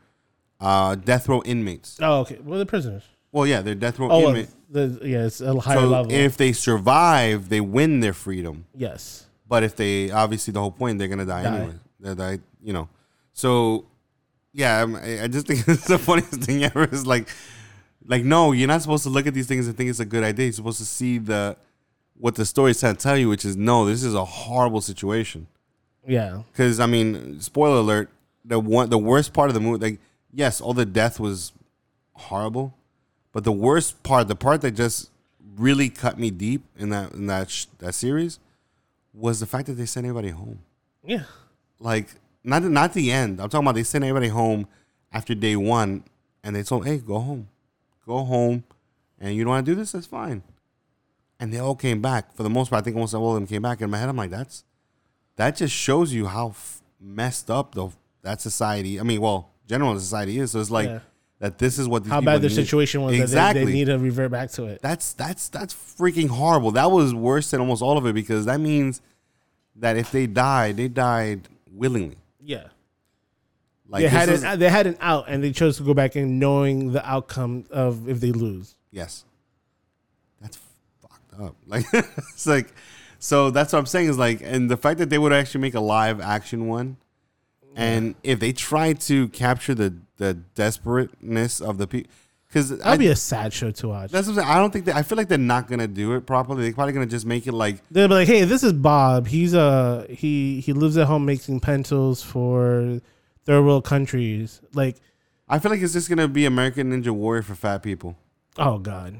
[0.63, 1.97] uh death row inmates.
[2.01, 2.37] Oh, okay.
[2.43, 3.03] Well, the prisoners.
[3.31, 4.55] Well, yeah, they're death row Oh, inmates.
[4.69, 6.11] the yeah, it's a higher So level.
[6.11, 8.65] if they survive, they win their freedom.
[8.75, 11.57] yes, But if they obviously the whole point they're gonna die, Die.
[11.57, 11.75] anyway.
[11.99, 12.89] They die, you know.
[13.33, 13.85] So
[14.53, 16.85] yeah, I I just think it's the funniest thing ever.
[16.85, 17.27] Is like,
[18.05, 20.23] like no, you're not supposed to look at these things and think it's a good
[20.23, 20.45] idea.
[20.47, 21.57] You're supposed to see the
[22.15, 25.47] what the story's trying to tell you, which is no, this is a horrible situation.
[26.07, 28.09] yeah, Because I mean, spoiler alert:
[28.45, 29.99] the one, the worst part of the movie, like
[30.33, 31.51] yes, all the death was
[32.15, 32.73] horrible,
[33.31, 35.09] but the worst part, the part that just
[35.55, 38.39] really cut me deep in that in that sh- that series,
[39.13, 40.59] was the fact that they sent everybody home.
[41.05, 41.23] yeah.
[41.79, 42.09] Like
[42.43, 43.39] not not the end.
[43.41, 44.67] I'm talking about they sent everybody home
[45.11, 46.03] after day one,
[46.43, 47.49] and they told, "Hey, go home,
[48.05, 48.63] go home,
[49.19, 49.91] and you don't want to do this.
[49.91, 50.43] That's fine."
[51.39, 52.81] And they all came back for the most part.
[52.81, 53.81] I think almost all of them came back.
[53.81, 54.63] In my head, I'm like, "That's
[55.35, 57.89] that just shows you how f- messed up the
[58.21, 58.99] that society.
[58.99, 60.51] I mean, well, general society is.
[60.51, 60.99] So it's like Yeah.
[61.39, 61.57] that.
[61.57, 62.55] This is what How bad their need.
[62.55, 63.61] situation was Exactly.
[63.61, 64.81] that they, they need to revert back to it.
[64.81, 66.71] That's that's that's freaking horrible.
[66.71, 69.01] That was worse than almost all of it because that means
[69.77, 72.17] that if they died, they died willingly.
[72.45, 72.67] Yeah,
[73.87, 76.15] Like they had this an, they had an out, and they chose to go back
[76.15, 78.75] in knowing the outcome of if they lose.
[78.91, 79.23] Yes.
[80.41, 80.59] That's
[81.01, 81.55] fucked up.
[81.67, 82.73] Like it's like
[83.19, 85.73] so that's what I'm saying is like and the fact that they would actually make
[85.73, 86.97] a live action one
[87.75, 92.11] and if they try to capture the the desperateness of the people
[92.51, 94.11] cuz That'd be a sad show to watch.
[94.11, 94.55] that's what I'm saying.
[94.55, 96.63] I don't think that I feel like they're not going to do it properly.
[96.63, 99.27] They're probably going to just make it like They'll be like, "Hey, this is Bob.
[99.27, 102.99] He's uh he he lives at home making pencils for
[103.45, 104.97] third world countries." Like,
[105.49, 108.15] I feel like it's just going to be American Ninja Warrior for fat people.
[108.59, 109.13] oh god,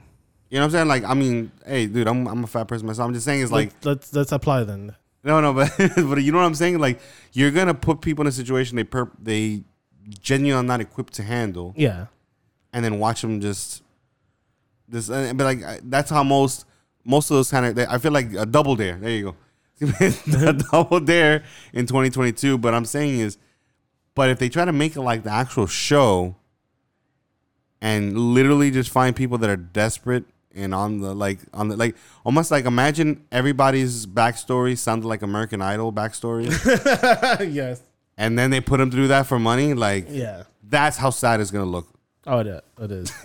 [0.50, 0.88] You know what I'm saying?
[0.88, 3.08] Like I mean, hey dude, I'm I'm a fat person myself.
[3.08, 4.96] I'm just saying it's like like let's let's apply then.
[5.24, 6.80] No, no, but but you know what I'm saying?
[6.80, 7.00] Like
[7.32, 9.64] you're gonna put people in a situation they per they
[10.22, 12.08] genuinely are not equipped to handle, Yeah,
[12.74, 13.84] and then watch them just
[14.90, 15.10] this.
[15.10, 16.66] uh, But like that's how most
[17.06, 18.98] most of those kind of I feel like a double dare.
[18.98, 19.36] There you
[19.82, 19.88] go,
[20.48, 22.58] a double dare in 2022.
[22.58, 23.38] But I'm saying is
[24.16, 26.36] But if they try to make it like the actual show,
[27.82, 30.26] and literally just find people that are desperate
[30.56, 31.96] and on the like on the like
[32.26, 36.46] almost like imagine everybody's backstory sounded like American Idol backstory,
[37.54, 37.82] yes.
[38.18, 39.74] and then they put them through that for money.
[39.74, 40.44] Like Yeah.
[40.68, 41.88] that's how sad it's gonna look.
[42.26, 42.62] Oh, it is.
[42.80, 43.12] It is.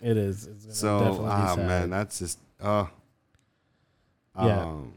[0.00, 0.46] it is.
[0.46, 1.66] It's gonna So definitely ah sad.
[1.66, 2.86] man, that's just uh
[4.38, 4.62] Yeah.
[4.64, 4.92] um,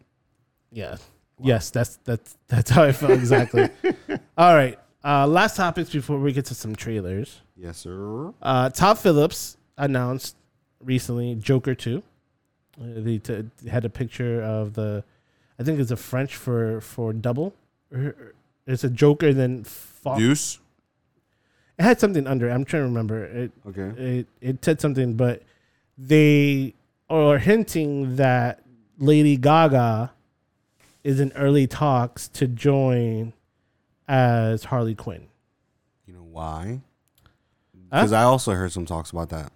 [0.72, 0.98] Yeah.
[1.42, 3.70] Yes, that's that's that's how I felt exactly.
[4.38, 4.78] All right.
[5.02, 7.42] Uh, last topics before we get to some trailers.
[7.56, 8.34] yes sir.
[8.42, 10.36] Uh, Todd Phillips announced
[10.84, 12.04] recently Joker Two.
[12.80, 15.04] Uh, they t- had a picture of the,
[15.60, 17.54] I think it's a French for for double.
[18.68, 20.60] It's a Joker then fo- Deuce.
[21.78, 22.48] it had something under.
[22.50, 22.54] it.
[22.54, 23.24] I'm trying to remember.
[23.26, 24.02] It Okay.
[24.20, 25.42] it it said something, but
[25.98, 26.74] they
[27.10, 28.62] are hinting that
[29.00, 30.12] Lady Gaga
[31.04, 33.34] is in early talks to join
[34.08, 35.28] as Harley Quinn.
[36.06, 36.82] You know why?
[37.92, 38.02] Huh?
[38.02, 39.52] Because I also heard some talks about that.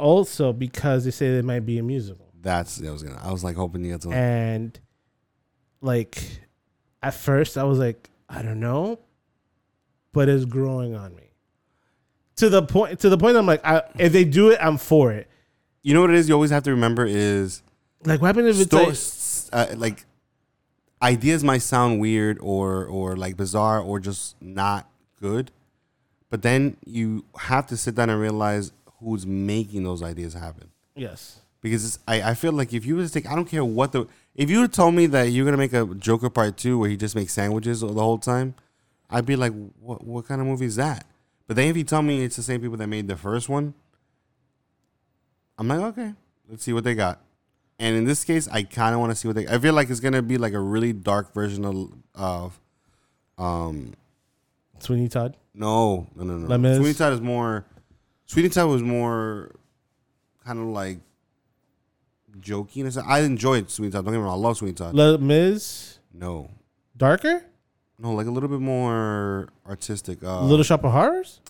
[0.00, 3.20] Also, because they say there might be a musical, That's I was gonna.
[3.22, 4.10] I was like hoping you get to.
[4.12, 4.78] and
[5.80, 6.22] like
[7.02, 8.98] at first I was like, I don't know,
[10.12, 11.30] but it's growing on me
[12.36, 13.00] to the point.
[13.00, 15.28] To the point, I'm like, I, if they do it, I'm for it.
[15.82, 16.28] You know what it is?
[16.28, 17.62] You always have to remember is
[18.04, 20.04] Like, what happened if it's sto- like, uh, like
[21.02, 24.90] ideas might sound weird or or like bizarre or just not
[25.20, 25.50] good,
[26.28, 30.70] but then you have to sit down and realize who's making those ideas happen.
[30.94, 33.64] yes, Because it's, I, I feel like if you was to take, I don't care
[33.64, 36.78] what the, if you would told me that you're gonna make a Joker part two
[36.78, 38.54] where he just makes sandwiches the whole time,
[39.10, 41.04] I'd be like, what what kind of movie is that?
[41.46, 43.74] But then if you tell me it's the same people that made the first one,
[45.58, 46.14] I'm like, okay,
[46.48, 47.20] let's see what they got.
[47.78, 49.48] And in this case, I kind of want to see what they.
[49.48, 52.60] I feel like it's gonna be like a really dark version of, of
[53.38, 53.94] um,
[54.78, 55.36] Sweeney Todd.
[55.54, 56.46] no, no, no, no.
[56.46, 56.76] Les Mis?
[56.76, 57.64] Sweeney Todd is more.
[58.30, 59.50] Sweeney Todd was more
[60.44, 61.00] kind of like
[62.38, 62.84] jokey.
[62.84, 63.04] And.
[63.04, 64.04] I enjoyed Sweeney Todd.
[64.04, 64.38] Don't get me wrong.
[64.38, 64.94] I love Sweeney Todd.
[64.94, 66.48] Les Mis no,
[66.96, 67.44] darker.
[67.98, 70.22] no, like a little bit more artistic.
[70.22, 71.40] Uh, Little Shop of Horrors.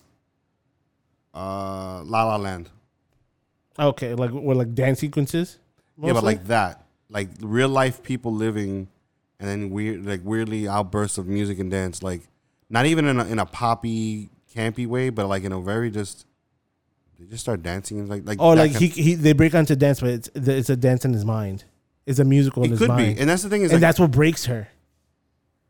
[1.35, 2.71] uh, La La Land.
[3.77, 5.59] Okay, like what, like dance sequences.
[6.01, 8.87] Yeah, but like that, like real life people living,
[9.39, 12.01] and then weird, like weirdly outbursts of music and dance.
[12.01, 12.23] Like
[12.71, 16.25] not even in a, in a poppy, campy way, but like in a very just.
[17.21, 18.39] They just start dancing and like like.
[18.41, 21.23] oh, like he, he they break onto dance, but it's it's a dance in his
[21.23, 21.65] mind.
[22.07, 23.79] It's a musical in It his could mind, be, and that's the thing is and
[23.79, 24.67] like, that's what breaks her.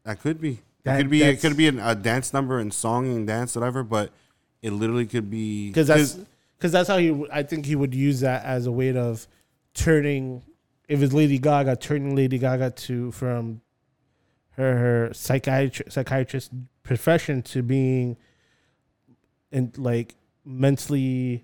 [0.05, 0.59] That could be.
[0.85, 1.21] That- it could be.
[1.21, 3.83] It that's- could be an, a dance number and song and dance, whatever.
[3.83, 4.11] But
[4.61, 6.17] it literally could be because that's
[6.57, 7.09] because that's how he.
[7.09, 9.27] w- I think he would use that as a way of
[9.73, 10.43] turning.
[10.87, 13.59] If it's Lady Gaga, turning Lady Gaga to from
[14.51, 16.51] her her psychiatrist psychiatrist
[16.83, 18.15] profession to being,
[19.51, 20.15] and like
[20.45, 21.43] mentally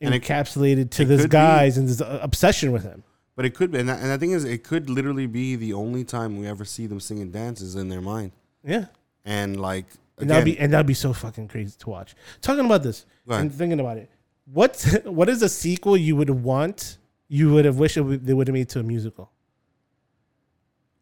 [0.00, 3.02] And it- encapsulated to it this could be- guy's and this obsession with him.
[3.36, 5.72] But it could be, and, that, and the thing is, it could literally be the
[5.72, 8.30] only time we ever see them singing dances in their mind,
[8.62, 8.86] Yeah,
[9.24, 9.86] and like
[10.18, 12.14] and that'd be and that'd be so fucking crazy to watch.
[12.40, 14.08] Talking about this and thinking about it,
[14.52, 16.98] what's what is a sequel you would want?
[17.26, 19.32] You would have wished it would, they would have made to a musical,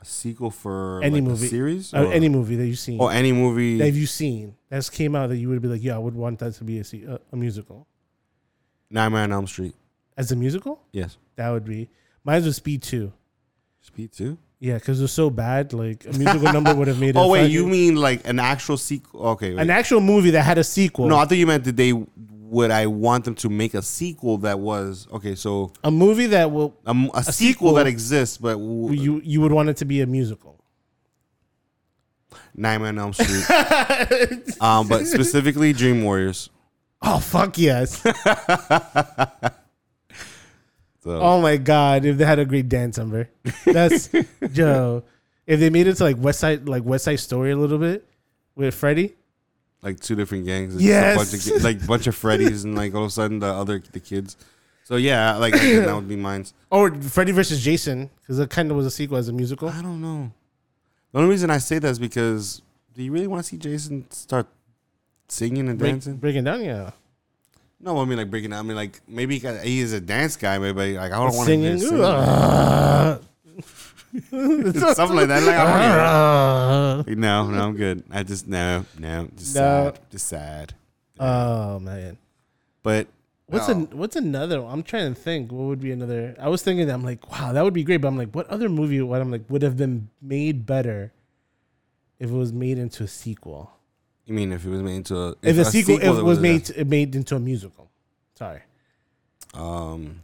[0.02, 1.46] a sequel for Any like, movie.
[1.46, 3.00] a series, or or, any movie that you've seen.
[3.00, 3.78] or any movie.
[3.78, 6.38] that you've seen that's came out that you would be like, yeah, I would want
[6.40, 7.86] that to be a, se- a, a musical.
[8.90, 9.74] Nightmare on Elm Street.
[10.16, 11.88] As a musical, Yes, that would be.
[12.24, 13.12] Mine was Speed Two.
[13.80, 14.38] Speed two.
[14.60, 15.72] Yeah, because it was so bad.
[15.72, 17.16] Like a musical number would have made it.
[17.16, 19.26] Oh wait, fucking- you mean like an actual sequel?
[19.28, 19.60] Okay, wait.
[19.62, 21.08] an actual movie that had a sequel?
[21.08, 21.92] no, I thought you meant that they
[22.52, 22.70] would.
[22.70, 25.34] I want them to make a sequel that was okay.
[25.34, 29.52] So a movie that will a sequel, sequel- that exists, but w- you you would
[29.52, 30.58] want it to be a musical.
[32.54, 34.60] Nightmare on Elm Street.
[34.60, 36.50] um, but specifically Dream Warriors.
[37.00, 38.02] Oh fuck yes!
[41.04, 42.04] So oh my god!
[42.04, 43.28] If they had a great dance number,
[43.66, 44.08] that's
[44.52, 45.02] Joe.
[45.48, 48.06] If they made it to like West Side, like West Side Story a little bit
[48.54, 49.16] with Freddie,
[49.82, 50.74] like two different gangs.
[50.74, 51.14] It's Yes.
[51.14, 53.46] a bunch of, ki- like bunch of Freddy's and like all of a sudden the
[53.46, 54.36] other the kids.
[54.84, 56.46] So yeah, like I think that would be mine.
[56.72, 59.68] Oh, or Freddie versus Jason, because it kind of was a sequel as a musical.
[59.68, 60.32] I don't know.
[61.12, 62.62] The only reason I say that is because
[62.94, 64.46] do you really want to see Jason start
[65.28, 66.16] singing and Break, dancing?
[66.16, 66.90] breaking down, yeah.
[67.80, 68.50] No, I mean like breaking.
[68.50, 68.60] down.
[68.60, 71.34] I mean like maybe he, got, he is a dance guy, maybe like I don't
[71.34, 71.98] want Singing, to sing.
[71.98, 73.18] ooh.
[74.30, 75.42] something like that.
[75.42, 78.04] Like I don't no, no, I'm good.
[78.10, 79.60] I just no, no, just No.
[79.92, 80.74] sad, just sad.
[81.18, 82.18] Oh man,
[82.82, 83.06] But
[83.46, 84.60] what's an what's another?
[84.62, 84.72] one?
[84.72, 85.50] I'm trying to think.
[85.52, 86.34] What would be another?
[86.40, 87.98] I was thinking that I'm like, wow, that would be great.
[88.02, 89.00] But I'm like, what other movie?
[89.00, 91.12] What I'm like would have been made better
[92.18, 93.70] if it was made into a sequel.
[94.26, 96.38] You mean if it was made into a If, a, sequel, if it that was
[96.38, 97.90] made it made into a musical.
[98.34, 98.60] Sorry.
[99.54, 100.22] um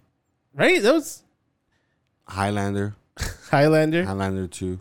[0.55, 0.83] Right?
[0.83, 1.23] That was
[2.27, 2.95] Highlander,
[3.51, 4.05] Highlander.
[4.05, 4.81] Highlander two.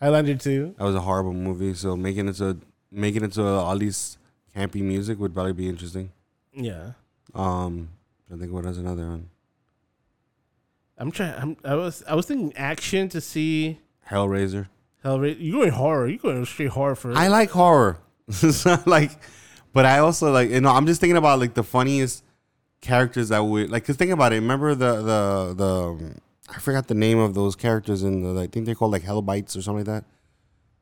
[0.00, 0.74] Highlander 2.
[0.78, 1.74] That was a horrible movie.
[1.74, 2.58] So making it to
[2.90, 4.16] making it to all these
[4.56, 6.12] campy music would probably be interesting.
[6.52, 6.92] Yeah.
[7.34, 7.90] Um,
[8.32, 9.28] I think what is another one?
[10.96, 14.68] I'm trying I'm, I was I was thinking action to see Hellraiser.
[15.04, 15.40] Hellraiser.
[15.40, 16.08] You going horror.
[16.08, 17.98] You going straight horror for I like horror.
[18.86, 19.12] Like,
[19.72, 22.24] but I also like you know I'm just thinking about like the funniest
[22.80, 23.84] characters that would like.
[23.84, 24.36] Cause think about it.
[24.36, 26.14] Remember the the the um,
[26.48, 29.56] I forgot the name of those characters in the I think they're called like Hellbites
[29.56, 30.04] or something like that.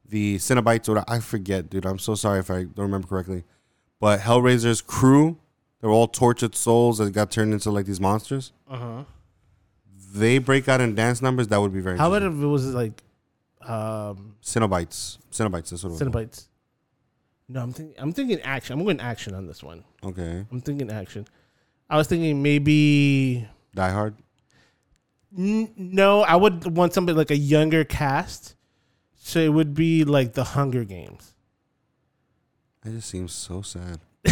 [0.08, 1.84] The Cenobites or I forget, dude.
[1.84, 3.44] I'm so sorry if I don't remember correctly.
[3.98, 5.38] But Hellraiser's crew,
[5.80, 8.52] they're all tortured souls that got turned into like these monsters.
[8.70, 9.04] Uh-huh.
[10.14, 11.48] They break out in dance numbers.
[11.48, 11.98] That would be very.
[11.98, 13.02] How about if it was like
[13.62, 15.18] um Cenobites?
[15.32, 15.70] Cenobites.
[15.70, 16.00] That's what.
[16.00, 16.48] it was.
[17.48, 18.78] No, I'm thinking I'm thinking action.
[18.78, 19.84] I'm going action on this one.
[20.04, 20.44] Okay.
[20.50, 21.26] I'm thinking action.
[21.88, 24.16] I was thinking maybe Die Hard.
[25.36, 28.54] N- no, I would want somebody like a younger cast.
[29.16, 31.34] So it would be like the Hunger Games.
[32.82, 33.98] That just seems so sad.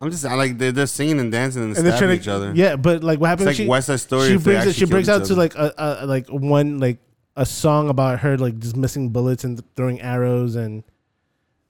[0.00, 2.52] I'm just I like they're, they're singing and dancing and, And stabbing trying each other.
[2.54, 3.46] yeah, but like what it's happens?
[3.46, 4.28] like she, West Side Story.
[4.28, 6.98] she brings it, she breaks out to like a, a like one like
[7.36, 10.84] a song about her like just missing bullets and throwing arrows and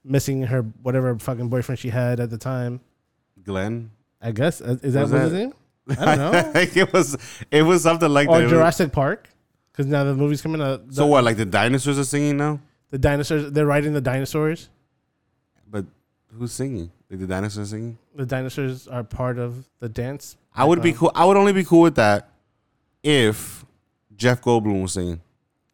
[0.03, 2.81] missing her whatever fucking boyfriend she had at the time.
[3.45, 3.91] Glenn.
[4.21, 5.55] I guess Uh, is that Was what his name?
[5.99, 6.51] I don't know.
[6.55, 7.17] like it was
[7.51, 8.49] it was something like or that.
[8.49, 9.29] Jurassic Park,
[9.73, 10.89] because now the movie's coming out.
[10.89, 11.25] The, so what?
[11.25, 12.61] Like the dinosaurs are singing now,
[12.91, 14.71] the dinosaurs, they're riding the dinosaurs.
[15.71, 15.85] but
[16.33, 16.91] who's singing?
[17.11, 17.99] Like the dinosaurs singing?
[18.15, 20.37] The dinosaurs are part of the dance.
[20.55, 21.13] I would be Um, cool.
[21.15, 22.31] I would only be cool with that
[23.03, 23.65] if
[24.17, 25.21] Jeff Goldblum was singing.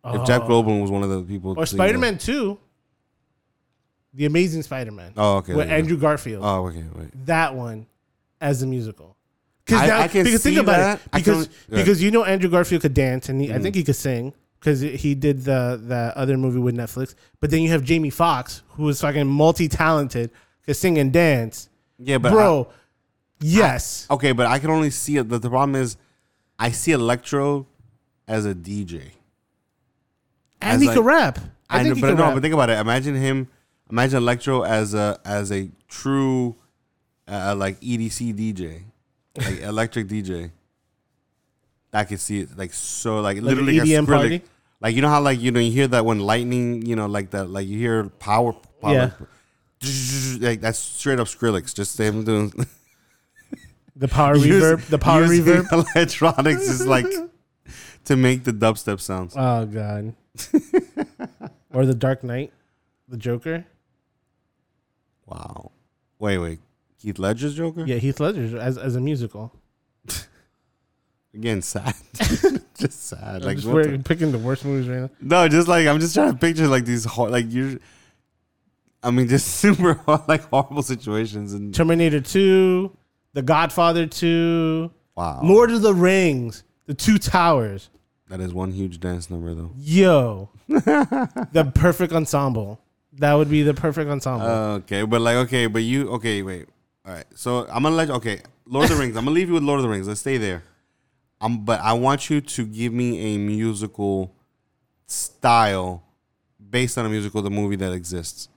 [0.04, 0.48] If Jeff Oh.
[0.48, 1.54] Goldblum was one of the people.
[1.56, 1.78] or singing.
[1.84, 2.58] Spider Man Two,
[4.12, 5.54] the Amazing Spider Man Oh, okay.
[5.54, 6.42] with there you Andrew Garfield.
[6.44, 6.84] Oh, okay.
[6.96, 7.26] Wait.
[7.26, 7.86] that one
[8.40, 9.16] as a musical.
[9.78, 10.96] I- now- I can because think about that.
[10.98, 11.02] it.
[11.12, 11.76] I Because yeah.
[11.78, 13.62] because you know Andrew Garfield could dance and he, I Mhm.
[13.62, 17.14] think he could sing because he did the the other movie with Netflix.
[17.40, 20.30] But then you have Jamie Foxx who is fucking multi talented,
[20.66, 21.68] could sing and dance.
[21.98, 22.68] Yeah, but Bro,
[23.40, 25.28] yes, I- okay, but I can only see it.
[25.28, 25.96] The, the problem is,
[26.58, 27.66] I see Electro
[28.28, 29.02] as a DJ.
[30.62, 31.38] and as he like- could rap.
[31.68, 32.34] I, I, think know, he but no, rap.
[32.34, 32.78] but think about it.
[32.78, 33.48] Imagine him.
[33.90, 36.56] Imagine Electro as a as a true,
[37.28, 38.82] uh, like EDC DJ,
[39.36, 40.50] like electric DJ.
[41.92, 44.42] I could see it like so, like, Like literally a EDM party?
[44.80, 47.30] Like you know how like you know you hear that when lightning, you know, like
[47.30, 49.10] that, like you hear power, power Yeah.
[50.40, 51.74] like that's straight up Skrillex.
[51.74, 52.52] Just him doing
[53.96, 54.86] the power use- reverb.
[54.86, 55.70] The power reverb.
[55.72, 57.06] electronics is like
[58.06, 59.34] to make the dubstep sounds.
[59.36, 60.14] Oh god.
[61.72, 62.52] or the Dark Knight,
[63.08, 63.66] the Joker.
[65.26, 65.72] Wow.
[66.18, 66.58] Wait, wait.
[67.01, 67.84] Heath Ledger's Joker?
[67.86, 69.53] Yeah, Heath Ledger as as a musical.
[71.34, 71.94] Again, sad.
[72.76, 73.36] just sad.
[73.36, 75.11] I'm Like just the- picking the worst movies right now.
[75.20, 77.78] no, just like I'm just trying to picture like these hor- like you.
[79.03, 79.98] I mean, just super
[80.28, 82.94] like horrible situations and Terminator 2,
[83.32, 87.88] The Godfather 2, wow, Lord of the Rings, The Two Towers.
[88.28, 89.70] that is one huge dance number though.
[89.78, 90.51] Yo.
[90.68, 92.80] the perfect ensemble.
[93.14, 94.46] That would be the perfect ensemble.
[94.46, 96.42] okay, but like okay, but you okay?
[96.42, 96.68] Wait,
[97.07, 97.26] all right.
[97.34, 98.40] So I'm gonna let you, okay.
[98.66, 99.16] Lord of the Rings.
[99.16, 100.07] I'm gonna leave you with Lord of the Rings.
[100.07, 100.62] Let's stay there.
[101.40, 104.34] Um, but I want you to give me a musical
[105.07, 106.03] style
[106.70, 108.48] based on a musical, the movie that exists.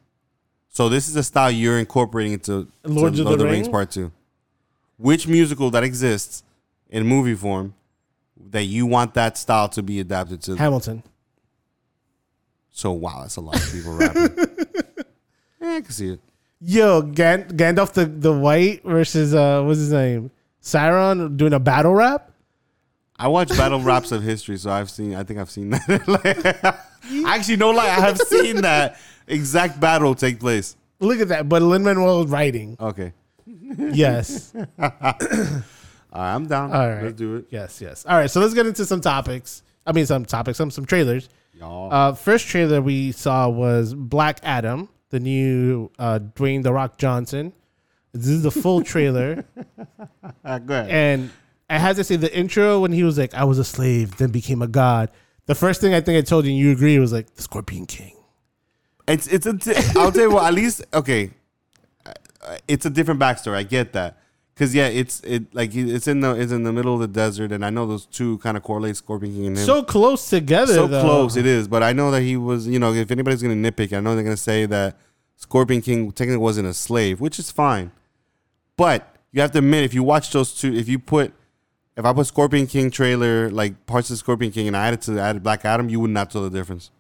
[0.70, 3.72] So this is a style you're incorporating into Lords to of the Rings Ring?
[3.72, 4.12] Part Two.
[4.98, 6.44] Which musical that exists
[6.90, 7.74] in movie form
[8.50, 10.56] that you want that style to be adapted to?
[10.56, 11.04] Hamilton.
[12.72, 14.36] So wow, that's a lot of people rapping.
[15.62, 16.20] yeah, I can see it.
[16.66, 20.32] Yo, Gan- Gandalf the, the White versus uh what's his name?
[20.62, 22.32] Sauron doing a battle rap?
[23.20, 25.14] I watch battle raps of history, so I've seen.
[25.16, 26.80] I think I've seen that.
[27.26, 28.98] Actually, no lie, I have seen that
[29.28, 30.76] exact battle take place.
[31.00, 31.50] Look at that.
[31.50, 32.78] But Lin Manuel writing.
[32.80, 33.12] Okay,
[33.46, 34.54] Yes.
[34.80, 35.62] all right,
[36.14, 36.72] I'm down.
[36.74, 37.04] All right.
[37.04, 38.06] let's do it, yes, yes.
[38.06, 39.64] All right, so let's get into some topics.
[39.86, 41.28] I mean some topics, some some trailers.
[41.60, 41.94] y'all.
[41.94, 47.54] Uh, first trailer we saw was Black Adam, the new uh, Dwayne the Rock Johnson.
[48.14, 49.46] This is the full trailer,
[50.46, 51.30] Uh, go and
[51.70, 54.32] I had to say the intro when he was like, "I was a slave, then
[54.32, 55.10] became a god."
[55.46, 57.86] The first thing I think I told you, and you agree, was like the Scorpion
[57.86, 58.16] King.
[59.08, 59.58] It's it's a.
[59.58, 60.46] T- I'll tell you what.
[60.46, 61.32] At least okay,
[62.06, 63.56] uh, it's a different backstory.
[63.56, 64.18] I get that
[64.56, 67.52] Cause yeah, it's it like it's in the it's in the middle of the desert,
[67.52, 69.66] and I know those two kind of correlate Scorpion King and him.
[69.66, 70.74] So close together.
[70.76, 71.02] so though.
[71.02, 72.68] close it is, but I know that he was.
[72.68, 74.96] You know, if anybody's gonna nitpick, I know they're gonna say that
[75.38, 77.92] Scorpion King technically wasn't a slave, which is fine.
[78.78, 81.34] But you have to admit, if you watch those two, if you put,
[81.98, 85.20] if I put Scorpion King trailer like parts of Scorpion King and I added to
[85.20, 86.92] added Black Adam, you would not tell the difference.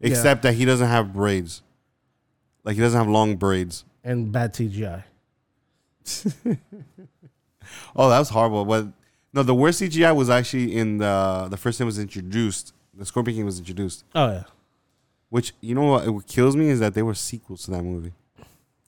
[0.00, 1.60] Except that he doesn't have braids,
[2.64, 3.84] like he doesn't have long braids.
[4.02, 5.02] and bad CGI.
[7.94, 8.64] Oh, that was horrible.
[8.64, 8.88] But
[9.32, 12.72] no, the worst CGI was actually in the the first time it was introduced.
[12.94, 14.04] The Scorpion King was introduced.
[14.14, 14.44] Oh yeah.
[15.28, 16.08] Which you know what?
[16.08, 18.12] What kills me is that they were sequels to that movie.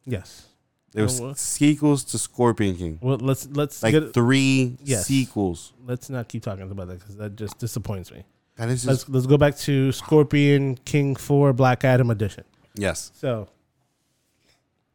[0.07, 0.47] Yes.
[0.93, 5.07] There were sequels to Scorpion King, Well, let's let's like get, three Yes.
[5.07, 5.73] sequels.
[5.87, 8.25] let's not keep talking about that because that just disappoints me.
[8.57, 12.45] That is Let's let's go back to Scorpion King Four Black Adam edition.
[12.75, 13.13] yes.
[13.15, 13.47] So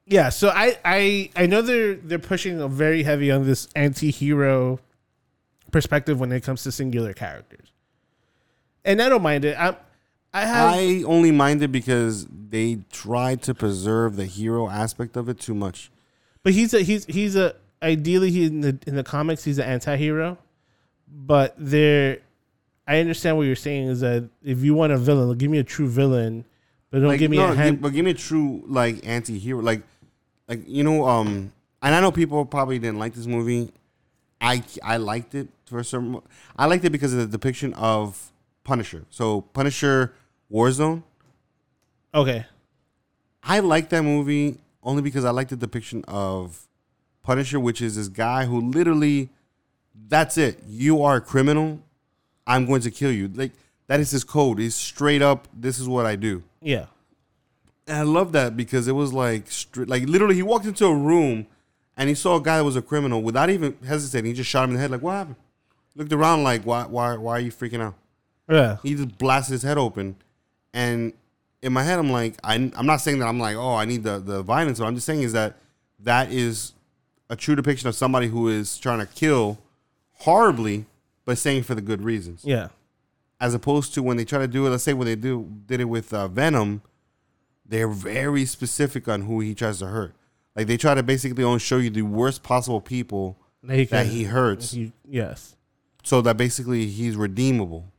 [0.05, 4.79] yeah, so I I I know they're they're pushing a very heavy on this anti-hero
[5.71, 7.71] perspective when it comes to singular characters.
[8.83, 9.57] And I don't mind it.
[9.57, 9.75] I
[10.33, 15.27] I have I only mind it because they try to preserve the hero aspect of
[15.29, 15.91] it too much.
[16.43, 19.65] but he's a he's he's a ideally he in the in the comics he's an
[19.65, 20.37] anti-hero.
[21.07, 22.19] But there
[22.87, 25.63] I understand what you're saying is that if you want a villain, give me a
[25.63, 26.45] true villain,
[26.91, 29.05] but don't Like, give me no, a hand give- but give me a true like
[29.07, 29.61] anti-hero.
[29.61, 29.81] Like,
[30.47, 33.71] like you know, um, and I know people probably didn't like this movie.
[34.41, 36.21] I I liked it for some.
[36.57, 38.31] I liked it because of the depiction of
[38.63, 39.05] Punisher.
[39.09, 40.13] So Punisher
[40.51, 41.03] Warzone.
[42.13, 42.45] Okay.
[43.43, 46.67] I like that movie only because I like the depiction of
[47.23, 49.29] Punisher, which is this guy who literally,
[50.07, 50.59] that's it.
[50.67, 51.81] You are a criminal.
[52.47, 53.27] I'm going to kill you.
[53.27, 53.51] Like
[53.87, 54.59] that is his code.
[54.59, 55.47] He's straight up.
[55.53, 56.43] This is what I do.
[56.61, 56.85] Yeah.
[57.87, 60.95] And I love that because it was like, stri- like literally, he walked into a
[60.95, 61.45] room
[61.97, 64.25] and he saw a guy that was a criminal without even hesitating.
[64.31, 64.91] He just shot him in the head.
[64.91, 65.35] Like, what happened?
[65.95, 67.93] Looked around like, why, why, why are you freaking out?
[68.49, 68.77] Yeah.
[68.83, 70.17] He just blasted his head open,
[70.73, 71.13] and
[71.63, 74.03] in my head, I'm like, I, I'm not saying that I'm like, oh, I need
[74.03, 74.79] the the violence.
[74.79, 75.55] What I'm just saying is that
[76.01, 76.73] that is
[77.29, 79.57] a true depiction of somebody who is trying to kill
[80.19, 80.85] horribly,
[81.23, 82.67] but saying for the good reasons Yeah.
[83.39, 84.69] as opposed to when they try to do it.
[84.69, 86.81] Let's say when they do did it with uh, Venom,
[87.67, 90.13] they're very specific on who he tries to hurt.
[90.55, 94.03] Like they try to basically only show you the worst possible people That he, that
[94.05, 95.55] can- he hurts, he- yes.
[96.03, 97.91] so that basically he's redeemable.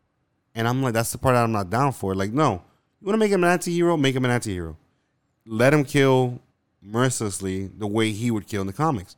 [0.54, 2.14] And I'm like, that's the part that I'm not down for.
[2.14, 2.62] Like, no,
[3.00, 4.76] you want to make him an anti-hero, make him an anti-hero.
[5.44, 6.40] Let him kill
[6.80, 9.16] mercilessly the way he would kill in the comics.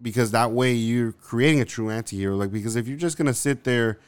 [0.00, 2.36] Because that way you're creating a true anti-hero.
[2.36, 3.98] Like, because if you're just gonna sit there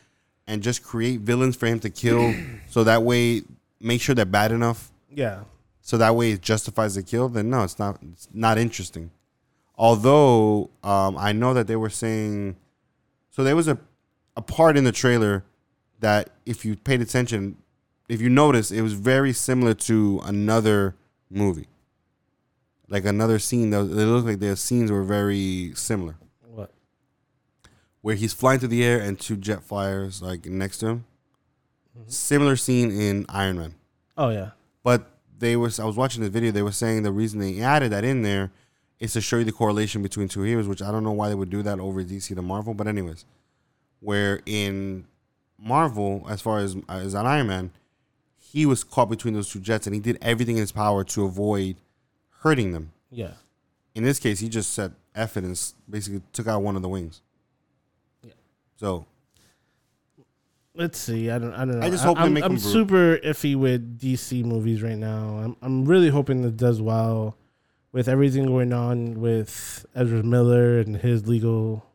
[0.47, 2.33] and just create villains for him to kill,
[2.69, 3.43] so that way
[3.81, 5.45] make sure they're bad enough, Yeah.
[5.81, 7.99] so that way it justifies the kill, then no, it's not.
[8.13, 9.11] It's not interesting.
[9.79, 12.57] Although um, I know that they were saying,
[13.31, 13.79] so there was a
[14.37, 15.45] a part in the trailer
[16.01, 17.57] that if you paid attention,
[18.09, 20.95] if you noticed, it was very similar to another
[21.31, 21.69] movie,
[22.89, 23.71] like another scene.
[23.71, 26.71] That it looked like their scenes were very similar, What?
[28.03, 31.05] where he's flying through the air and two jet flyers like next to him.
[32.07, 33.75] Similar scene in Iron Man.
[34.19, 34.51] Oh yeah.
[34.87, 36.53] But they was I was watching the video.
[36.53, 38.53] They were saying the reason they added that in there
[39.01, 41.35] is to show you the correlation between two heroes, which I don't know why they
[41.35, 42.73] would do that over DC to Marvel.
[42.73, 43.25] But anyways,
[43.99, 45.09] where in
[45.59, 47.73] Marvel, as far as as an Iron Man,
[48.39, 51.25] he was caught between those two jets, and he did everything in his power to
[51.25, 51.75] avoid
[52.43, 52.93] hurting them.
[53.11, 53.33] Yeah.
[53.97, 57.23] In this case, he just said it and basically took out one of the wings.
[58.23, 58.35] Yeah.
[58.77, 59.07] So
[60.77, 61.31] Let's see.
[61.31, 61.55] I don't.
[61.55, 61.87] I don't know.
[61.87, 65.39] I just hope they I'm, make I'm bru- super iffy with DC movies right now.
[65.39, 65.57] I'm.
[65.63, 67.37] I'm really hoping it does well,
[67.93, 71.87] with everything going on with Ezra Miller and his legal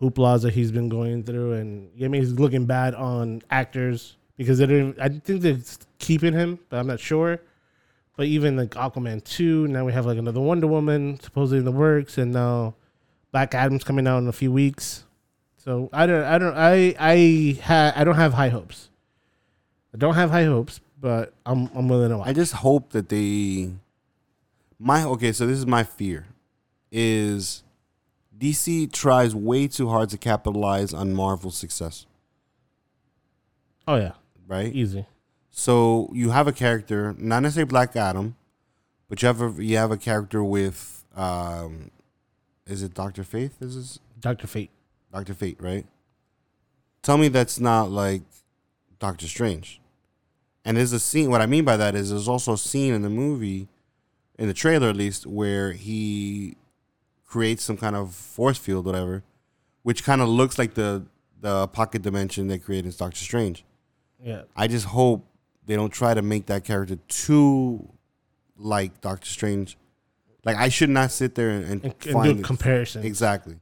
[0.00, 4.58] hooplas that he's been going through, and I mean he's looking bad on actors because
[4.58, 4.98] they didn't.
[4.98, 5.58] I think they're
[5.98, 7.38] keeping him, but I'm not sure.
[8.16, 11.72] But even like Aquaman two, now we have like another Wonder Woman supposedly in the
[11.72, 12.76] works, and now
[13.30, 15.03] Black Adam's coming out in a few weeks.
[15.64, 18.90] So I don't, I don't, I, I ha, I don't have high hopes.
[19.94, 22.28] I don't have high hopes, but I'm, I'm willing to watch.
[22.28, 23.70] I just hope that they
[24.78, 26.26] my okay, so this is my fear
[26.92, 27.62] is
[28.38, 32.04] DC tries way too hard to capitalize on Marvel's success,
[33.88, 34.12] oh yeah,
[34.46, 34.72] right?
[34.74, 35.06] easy.
[35.50, 38.36] So you have a character, not necessarily Black Adam,
[39.08, 41.90] but you have a you have a character with um
[42.66, 43.62] is it Doctor Faith?
[43.62, 44.70] Is this Doctor Fate.
[45.14, 45.86] Doctor Fate, right?
[47.02, 48.22] Tell me that's not like
[48.98, 49.80] Doctor Strange.
[50.64, 51.30] And there's a scene.
[51.30, 53.68] What I mean by that is there's also a scene in the movie,
[54.38, 56.56] in the trailer at least, where he
[57.24, 59.22] creates some kind of force field, whatever,
[59.84, 61.04] which kind of looks like the
[61.40, 63.64] the pocket dimension they created in Doctor Strange.
[64.20, 64.42] Yeah.
[64.56, 65.26] I just hope
[65.66, 67.88] they don't try to make that character too
[68.56, 69.76] like Doctor Strange.
[70.44, 73.04] Like I should not sit there and, and, And, find do comparison.
[73.04, 73.56] exactly,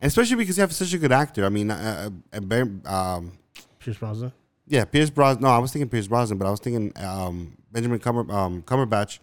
[0.00, 1.44] and especially because you have such a good actor.
[1.44, 3.32] I mean, uh, uh, um,
[3.78, 4.32] Pierce Brosnan.
[4.66, 5.42] yeah, Pierce Brosnan.
[5.42, 9.18] No, I was thinking Pierce Brosnan, but I was thinking um, Benjamin Cumber, um, Cumberbatch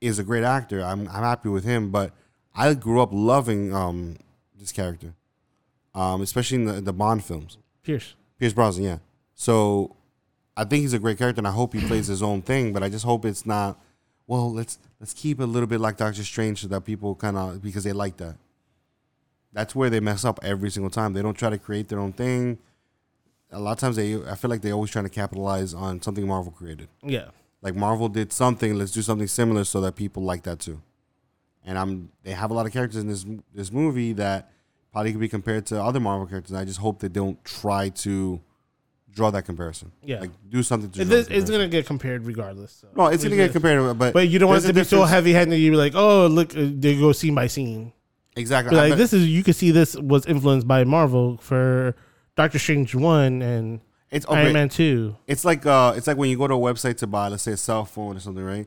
[0.00, 0.82] is a great actor.
[0.82, 2.12] I'm I'm happy with him, but
[2.54, 4.16] I grew up loving um,
[4.58, 5.14] this character,
[5.94, 7.58] um, especially in the, the Bond films.
[7.82, 8.14] Pierce.
[8.38, 8.98] Pierce Brosnan, yeah.
[9.34, 9.96] So
[10.56, 12.72] I think he's a great character, and I hope he plays his own thing.
[12.72, 13.80] But I just hope it's not.
[14.26, 17.36] Well, let's let's keep it a little bit like Doctor Strange, so that people kind
[17.36, 18.36] of because they like that.
[19.52, 21.12] That's where they mess up every single time.
[21.12, 22.58] They don't try to create their own thing.
[23.50, 26.52] A lot of times, they I feel like—they're always trying to capitalize on something Marvel
[26.52, 26.88] created.
[27.02, 27.30] Yeah.
[27.62, 30.80] Like Marvel did something, let's do something similar so that people like that too.
[31.64, 34.50] And I'm they have a lot of characters in this this movie that
[34.92, 36.54] probably could be compared to other Marvel characters.
[36.54, 38.40] I just hope they don't try to
[39.10, 39.92] draw that comparison.
[40.02, 40.20] Yeah.
[40.20, 42.72] Like do something to It draw is, it's going to get compared regardless.
[42.72, 42.88] So.
[42.96, 45.32] No, it's gonna get compared, but But you don't want it to be so heavy
[45.32, 45.56] handed.
[45.56, 47.92] You be like, oh, look, uh, they go scene by scene.
[48.40, 48.76] Exactly.
[48.76, 51.94] Like bet- this is you can see this was influenced by Marvel for
[52.36, 53.80] Doctor Strange one and
[54.10, 54.52] it's Iron okay.
[54.52, 55.16] Man two.
[55.26, 57.52] It's like uh, it's like when you go to a website to buy, let's say,
[57.52, 58.66] a cell phone or something, right?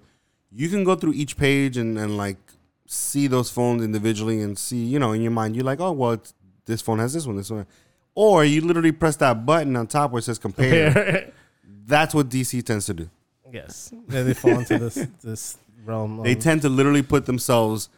[0.52, 2.38] You can go through each page and, and like
[2.86, 6.12] see those phones individually and see, you know, in your mind, you're like, oh, well,
[6.12, 6.34] it's,
[6.66, 7.66] this phone has this one, this one,
[8.16, 11.32] or you literally press that button on top where it says compare.
[11.86, 13.10] That's what DC tends to do.
[13.52, 16.22] yes, then they fall into this this realm.
[16.24, 17.90] They of- tend to literally put themselves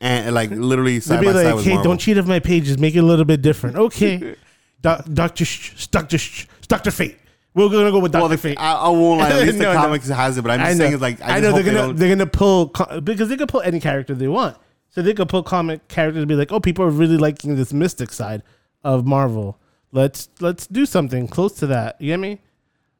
[0.00, 1.92] and like literally They'd be by side like, with hey, Marvel.
[1.92, 2.78] don't cheat off my pages.
[2.78, 3.76] Make it a little bit different.
[3.76, 4.36] Okay,
[4.82, 7.18] Doc Doctor Sh- Doctor Sh- Doctor Fate.
[7.54, 8.58] We're gonna go with Doctor well, Fate.
[8.60, 9.30] I, I won't lie.
[9.30, 9.80] At least No, the no.
[9.80, 11.78] comics has it, but I'm just saying, it's like I, I know they're they gonna
[11.86, 14.56] don't- they're gonna pull co- because they could pull any character they want.
[14.90, 17.72] So they could pull comic characters and be like, oh, people are really liking this
[17.72, 18.42] mystic side
[18.84, 19.58] of Marvel.
[19.92, 22.00] Let's let's do something close to that.
[22.00, 22.40] You get me?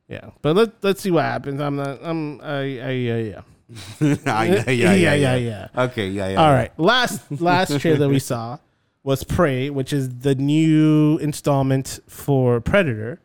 [0.09, 1.61] Yeah, but let let's see what happens.
[1.61, 1.99] I'm not.
[2.03, 2.41] I'm.
[2.41, 2.55] I.
[2.59, 2.91] I.
[2.91, 3.17] Yeah.
[3.17, 3.41] Yeah.
[4.27, 5.69] Ah, yeah, yeah, yeah, yeah, yeah.
[5.77, 6.45] Okay, yeah, yeah.
[6.45, 6.77] All right.
[6.79, 8.59] Last last trailer we saw
[9.03, 13.21] was Prey, which is the new installment for Predator.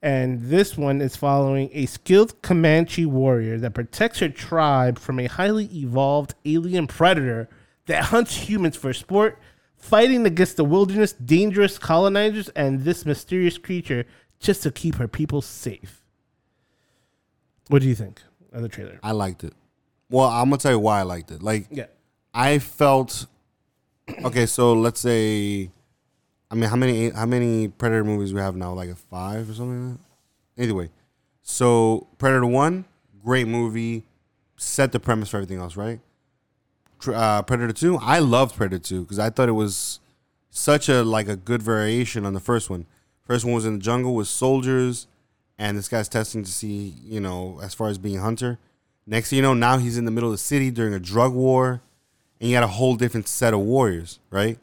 [0.00, 5.26] And this one is following a skilled Comanche warrior that protects her tribe from a
[5.26, 7.48] highly evolved alien predator
[7.86, 9.40] that hunts humans for sport,
[9.76, 14.04] fighting against the wilderness, dangerous colonizers, and this mysterious creature
[14.38, 16.04] just to keep her people safe.
[17.66, 18.22] What do you think
[18.52, 19.00] of the trailer?
[19.02, 19.52] I liked it.
[20.10, 21.42] Well, I'm gonna tell you why I liked it.
[21.42, 21.86] Like, Yeah.
[22.34, 23.26] I felt
[24.24, 24.46] okay.
[24.46, 25.70] So let's say,
[26.50, 28.72] I mean, how many how many Predator movies we have now?
[28.72, 29.98] Like a five or something like
[30.56, 30.62] that.
[30.62, 30.90] Anyway,
[31.42, 32.84] so Predator One,
[33.24, 34.04] great movie,
[34.56, 36.00] set the premise for everything else, right?
[37.00, 40.00] Tr- Uh, Predator Two, I loved Predator Two because I thought it was
[40.50, 42.86] such a like a good variation on the first one.
[43.24, 45.06] First one was in the jungle with soldiers,
[45.58, 48.58] and this guy's testing to see, you know, as far as being a hunter.
[49.10, 51.32] Next thing you know, now he's in the middle of the city during a drug
[51.32, 51.80] war,
[52.40, 54.58] and you got a whole different set of warriors, right?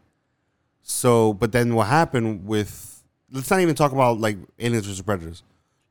[0.84, 3.04] So, but then what happened with?
[3.32, 5.42] Let's not even talk about like aliens versus predators.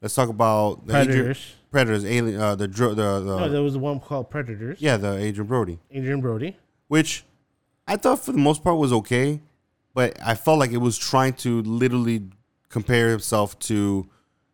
[0.00, 1.54] Let's talk about the Predators.
[1.70, 4.80] predators, alien, uh, the dro- the, the No, there was the one called Predators.
[4.80, 6.56] yeah, the Adrien Brody, Adrien Brody.
[6.88, 7.24] which
[7.88, 9.40] I thought for the most part was okay,
[9.94, 12.22] but I felt like it was trying to literally
[12.68, 14.06] compare himself to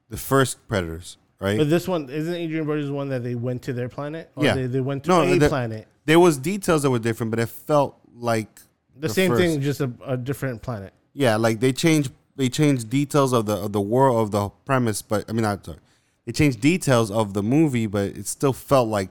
[0.09, 1.59] the first predators, right?
[1.59, 4.31] But this one isn't Adrien Brody's the one that they went to their planet.
[4.37, 4.55] Or Yeah.
[4.55, 5.89] they, they went to No, a the- planet.
[6.05, 8.61] there was details that were different, but it felt like
[8.99, 9.41] The, same first.
[9.43, 10.93] thing, just a, a different planet.
[11.15, 15.03] Yeah, like they changed they changed details of the of the world of the premise,
[15.03, 15.79] but I mean not sorry.
[16.27, 19.11] They changed details of the movie, but it still felt like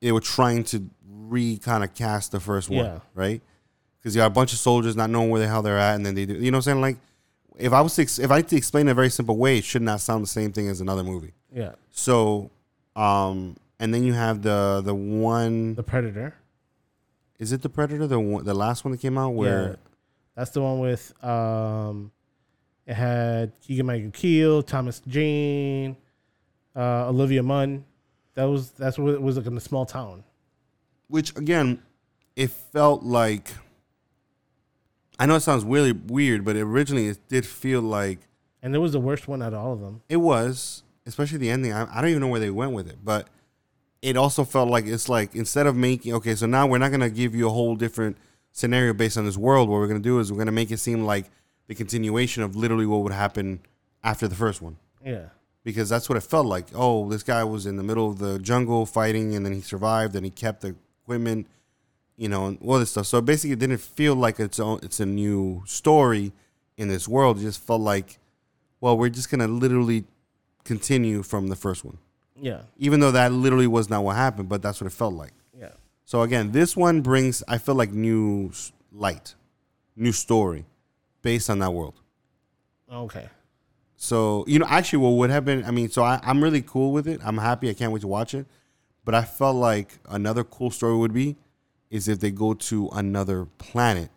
[0.00, 2.98] they were trying to re kind of cast the first one, Yeah.
[3.14, 3.42] right?
[3.98, 6.06] Because you got a bunch of soldiers not knowing where the hell they're at, and
[6.06, 6.34] then they do.
[6.34, 6.80] You know what I'm saying?
[6.80, 6.98] Like,
[7.58, 9.58] if I was to ex- if I had to explain in a very simple way,
[9.58, 11.32] it should not sound the same thing as another movie.
[11.56, 12.50] Yeah, So,
[12.94, 15.74] um, and then you have the the one.
[15.74, 16.34] the Predator.
[17.38, 18.06] Is it the Predator?
[18.06, 19.68] The one, the last one that came out where.
[19.70, 19.76] Yeah.
[20.34, 22.12] That's the one with um,
[22.86, 25.96] it had Keegan Michael Key, Thomas Jane,
[26.76, 27.86] uh, Olivia Munn.
[28.34, 30.24] That was that's what it was like in a small town.
[31.08, 31.82] which again,
[32.36, 33.48] it felt like.
[35.18, 38.18] I know it sounds really weird, but originally it did feel like
[38.62, 40.02] And it was the worst one out of all of them.
[40.10, 41.72] it was, especially the ending.
[41.72, 43.28] I, I don't even know where they went with it, but
[44.02, 47.10] it also felt like it's like instead of making okay, so now we're not gonna
[47.10, 48.16] give you a whole different
[48.52, 49.68] scenario based on this world.
[49.68, 51.26] What we're gonna do is we're gonna make it seem like
[51.66, 53.60] the continuation of literally what would happen
[54.04, 54.76] after the first one.
[55.04, 55.26] Yeah,
[55.64, 56.66] because that's what it felt like.
[56.74, 60.14] Oh, this guy was in the middle of the jungle fighting, and then he survived,
[60.14, 61.46] and he kept the equipment.
[62.18, 63.06] you know, and all this stuff.
[63.06, 66.32] So basically, it didn't feel like it's own, it's a new story
[66.78, 67.38] in this world.
[67.38, 68.18] It just felt like,
[68.80, 70.04] well, we're just gonna literally
[70.66, 71.98] continue from the first one,
[72.38, 72.62] Yeah.
[72.76, 75.32] even though that literally was not what happened, but that's what it felt like.
[75.58, 75.70] Yeah.
[76.04, 78.50] So again, this one brings I feel like new
[78.92, 79.34] light,
[79.96, 80.66] new story,
[81.22, 81.94] based on that world.
[82.92, 83.28] Okay.
[83.96, 85.64] So you know, actually, what would have been?
[85.64, 87.20] I mean, so I, I'm really cool with it.
[87.24, 87.70] I'm happy.
[87.70, 88.46] I can't wait to watch it.
[89.04, 91.36] But I felt like another cool story would be,
[91.90, 94.10] is if they go to another planet.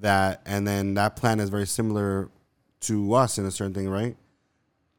[0.00, 2.30] That and then that planet is very similar
[2.82, 4.16] to us in a certain thing, right?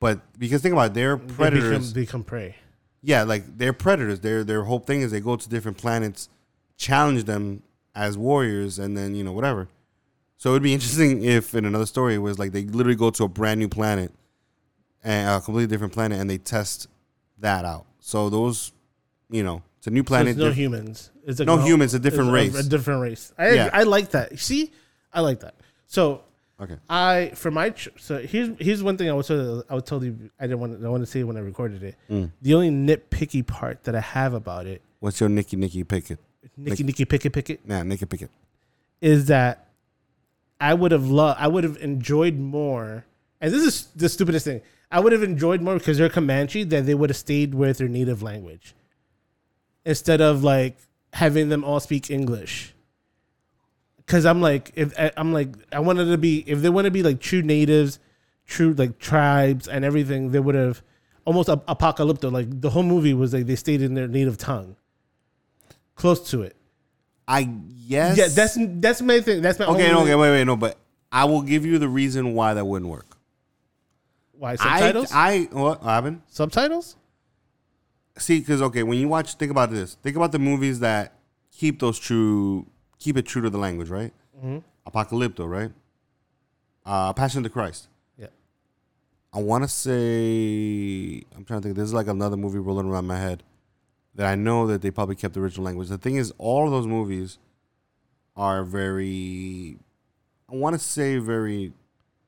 [0.01, 1.93] But because think about it, they're They predators.
[1.93, 2.55] become, become prey.
[3.01, 4.19] yeah, like they're predators.
[4.19, 6.27] Their their whole thing is they go to different planets,
[6.75, 7.63] challenge them
[7.95, 9.69] as warriors, and then you know whatever.
[10.37, 13.23] So it'd be interesting if in another story it was like they literally go to
[13.23, 14.11] a brand new planet,
[15.03, 16.87] and a completely different planet, and they test
[17.39, 17.85] that out.
[17.99, 18.71] So those,
[19.29, 20.29] you know, it's a new So planet.
[20.31, 21.11] it's no diff- humans.
[21.23, 22.55] It's like No humans, a different race.
[22.55, 23.31] A, different race.
[23.37, 23.69] I, Yeah.
[23.71, 24.39] I like that.
[24.39, 24.71] See,
[25.13, 25.53] I like that.
[25.85, 26.23] So
[26.61, 26.77] okay.
[26.89, 30.29] I for my so here's here's one thing I was told, I was told you
[30.39, 31.95] I didn't want to, I want to say when I recorded it.
[32.09, 32.31] Mm.
[32.41, 36.19] The only nitpicky part that I have about it, What's your Nicky Nicky Pickett?
[36.57, 38.29] Nicky Nicky Picket Picket, Nah, Nicky Picket.
[39.01, 39.67] is that
[40.59, 43.05] I would have loved, I would have enjoyed more.
[43.39, 44.61] And this is the stupidest thing.
[44.91, 47.87] I would have enjoyed more because they're Comanche that they would have stayed with their
[47.87, 48.75] native language
[49.85, 50.77] instead of like
[51.13, 52.73] having them all speak English.
[54.11, 56.91] Because I'm like, if I- I'm like, I wanted to be, if they want to
[56.91, 57.97] be like true natives,
[58.45, 60.81] true like tribes and everything, they would have
[61.23, 62.29] almost ap- apocalypto.
[62.29, 64.75] Like the whole movie was like they stayed in their native tongue,
[65.95, 66.57] close to it.
[67.25, 68.17] I yes.
[68.17, 69.41] Yeah, that's that's my thing.
[69.41, 69.93] That's my okay.
[69.93, 70.77] Okay, wait, wait, no, but
[71.09, 73.15] I will give you the reason why that wouldn't work.
[74.33, 75.13] Why subtitles?
[75.13, 76.23] I, I what happened?
[76.27, 76.97] subtitles?
[78.17, 79.95] See, because okay, when you watch, think about this.
[80.03, 81.13] Think about the movies that
[81.49, 82.67] keep those true,
[83.01, 84.13] keep it true to the language, right?
[84.37, 84.59] Mm-hmm.
[84.87, 85.71] Apocalypto, right?
[86.85, 87.87] Uh, Passion of the Christ.
[88.17, 88.27] Yeah.
[89.33, 91.75] I want to say, I'm trying to think.
[91.75, 93.43] There's like another movie rolling around my head
[94.15, 95.89] that I know that they probably kept the original language.
[95.89, 97.37] The thing is, all of those movies
[98.35, 99.77] are very,
[100.51, 101.73] I want to say, very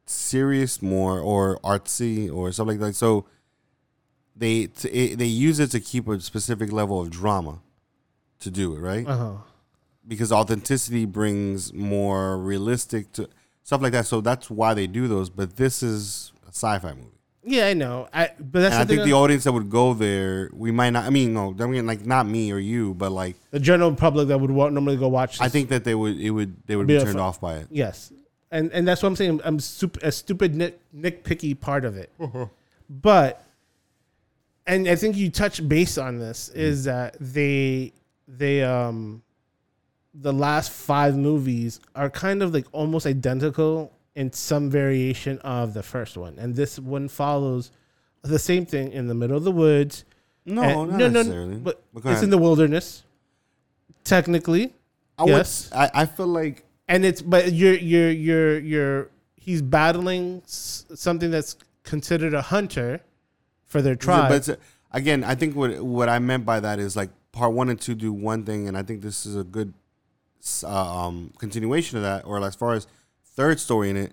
[0.06, 2.96] serious, more or artsy or something like that.
[2.96, 3.26] So
[4.36, 7.60] they t- it, they use it to keep a specific level of drama
[8.40, 9.08] to do it, right?
[9.08, 9.34] Uh huh.
[10.08, 13.30] Because authenticity brings more realistic to
[13.64, 14.06] stuff like that.
[14.06, 15.30] So that's why they do those.
[15.30, 17.08] But this is a sci-fi movie,
[17.44, 18.08] Yeah, I know.
[18.14, 20.72] I but that's and I the, thing think the audience that would go there, we
[20.72, 21.06] might not.
[21.06, 24.28] I mean, no, I mean like not me or you, but like the general public
[24.30, 25.40] that would wa- normally go watch.
[25.42, 27.56] I think that they would it would they would Be be turned fu- off by
[27.58, 27.68] it.
[27.72, 28.12] yes,
[28.52, 29.42] and and that's what I'm saying.
[29.44, 32.48] I'm super, a stupid nit, nitpicky part of it, Uh-huh.
[32.90, 33.44] but
[34.66, 36.60] and I think you touch base on this Mm-hmm.
[36.60, 37.92] is that they
[38.28, 39.22] they um
[40.14, 45.82] the last five movies are kind of like almost identical in some variation of the
[45.84, 47.72] first one, and this one follows
[48.22, 50.06] the same thing in the middle of the woods.
[50.46, 51.56] No, And- not no, no, necessarily.
[51.58, 52.24] but it's ahead.
[52.24, 53.04] in the wilderness,
[54.04, 54.74] technically,
[55.18, 55.72] I would yes.
[55.72, 61.32] s- I, I feel like and it's but you're you're you're you're he's battling something
[61.32, 63.02] that's considered a hunter
[63.66, 64.30] for their tribe.
[64.30, 64.60] But
[64.92, 67.96] again, I think what what I meant by that is like part one and two
[67.96, 69.74] do one thing, and I think this is a good
[70.64, 72.26] um, continuation of that.
[72.26, 72.88] Or as far as
[73.26, 74.12] third story in it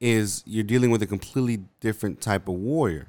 [0.00, 3.08] is, you're dealing with a completely different type of warrior.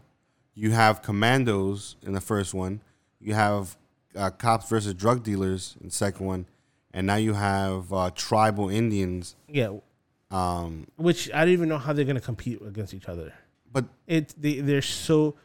[0.56, 2.82] You have commandos in the first one.
[3.20, 3.78] You have
[4.16, 6.46] uh, cops versus drug dealers in the second one,
[6.94, 9.36] and now you have uh, tribal Indians.
[9.48, 9.78] yeah,
[10.32, 13.34] Um, which I don't even know how they're gonna compete against each other.
[13.72, 15.36] but It they they're so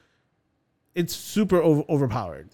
[0.95, 2.49] it's super over, overpowered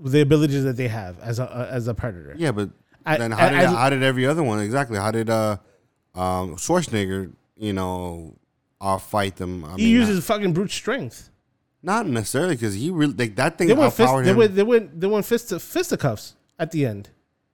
[0.00, 2.34] the abilities that they have as a as a predator.
[2.38, 2.70] Yeah, but
[3.14, 4.98] I- then how I- did I- how did every other one exactly?
[4.98, 5.56] How did uh
[6.14, 8.34] um Schwarzenegger, you know,
[8.80, 9.64] uh, fight them?
[9.64, 11.30] I he mean, uses fucking brute strength.
[11.82, 14.36] not, necessarily because he really like that thing They went fist, they him.
[14.36, 17.10] went they went they went fist fisticuffs at the end.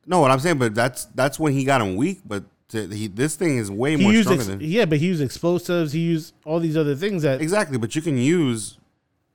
[0.07, 2.21] no, what I'm saying, but that's that's when he got him weak.
[2.27, 4.99] But to, he, this thing is way He more used stronger ex- than yeah, but
[4.99, 5.93] he used explosives.
[5.93, 7.77] He used all these other things that exactly.
[7.79, 8.79] But you can use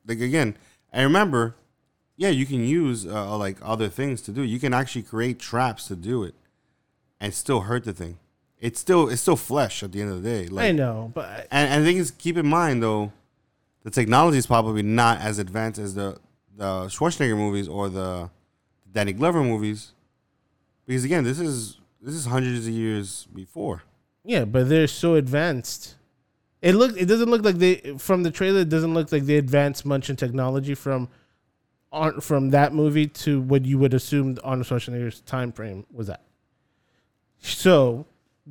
[0.08, 0.58] like again.
[0.92, 1.56] And remember,
[2.20, 4.42] yeah, you can use uh, like other things to do.
[4.42, 6.36] You can actually create traps to do it,
[7.18, 8.20] and still hurt the thing.
[8.60, 10.48] It's still it's still flesh at the end of the day.
[10.48, 13.14] Like, I know, but And, and the thing is, keep in mind though,
[13.84, 16.18] the technology is probably not as advanced as the
[16.58, 18.30] the Schwarzenegger movies or the
[18.92, 19.94] Danny Glover movies,
[20.86, 23.84] because again, this is this is hundreds of years before.
[24.26, 25.96] Yeah, but they're so advanced.
[26.62, 29.38] It look it doesn't look like they from the trailer it doesn't look like they
[29.38, 31.08] advanced much in technology from
[31.92, 36.22] on from that movie to what you would assume Arnold Schwarzenegger's time frame was at.
[37.40, 38.06] So,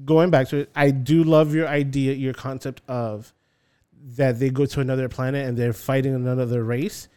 [0.05, 3.33] going back to it, I do love your idea, your concept of
[4.17, 7.09] that they go to another planet and they're fighting another race,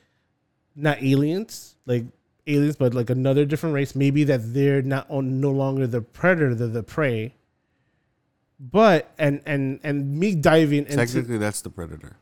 [0.76, 2.06] not aliens, like
[2.48, 3.96] aliens, but like another different race.
[3.96, 7.36] Maybe that they're not on, no longer the predator, they're the prey.
[8.60, 12.18] But and and and me diving into Technically, that's the Predator.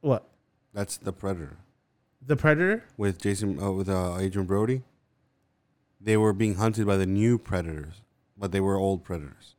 [0.00, 0.26] what
[0.72, 1.58] That's the Predator
[2.26, 2.84] the predator.
[2.96, 4.82] with Jason uh, with uh, Adrien Brody.
[6.00, 8.02] They were being hunted by the new predators,
[8.36, 9.54] but they were old predators.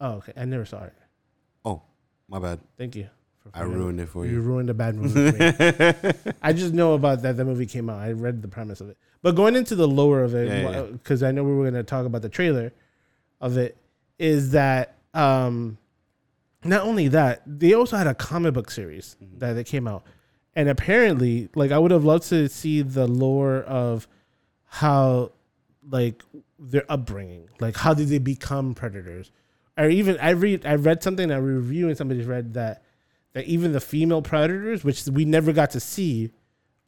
[0.00, 0.32] Oh, okay.
[0.36, 0.92] I never saw it.
[1.64, 1.82] Oh,
[2.28, 2.60] my bad.
[2.76, 3.08] Thank you.
[3.38, 4.40] For I ruined it for You you.
[4.40, 5.30] ruined a bad movie.
[5.32, 6.32] For me.
[6.42, 7.36] I just know about that.
[7.36, 7.98] The movie came out.
[8.00, 8.98] I read the premise of it.
[9.22, 10.80] But going into the lower of Yeah, yeah, yeah.
[10.82, 12.72] it, because I know we were going to talk about the trailer
[13.40, 13.76] of it,
[14.18, 15.78] is that um,
[16.62, 19.38] not only that, they also had a comic book series Mm-hmm.
[19.38, 20.04] that, that came out.
[20.56, 24.06] And apparently, like, I would have loved to see the lore of
[24.66, 25.32] how,
[25.88, 26.22] like,
[26.58, 27.48] their upbringing.
[27.60, 29.30] Like, how did they become predators?
[29.76, 31.36] Or even, I read, I read something, I
[31.88, 32.82] and somebody's read that
[33.34, 36.30] that even the female predators, which we never got to see,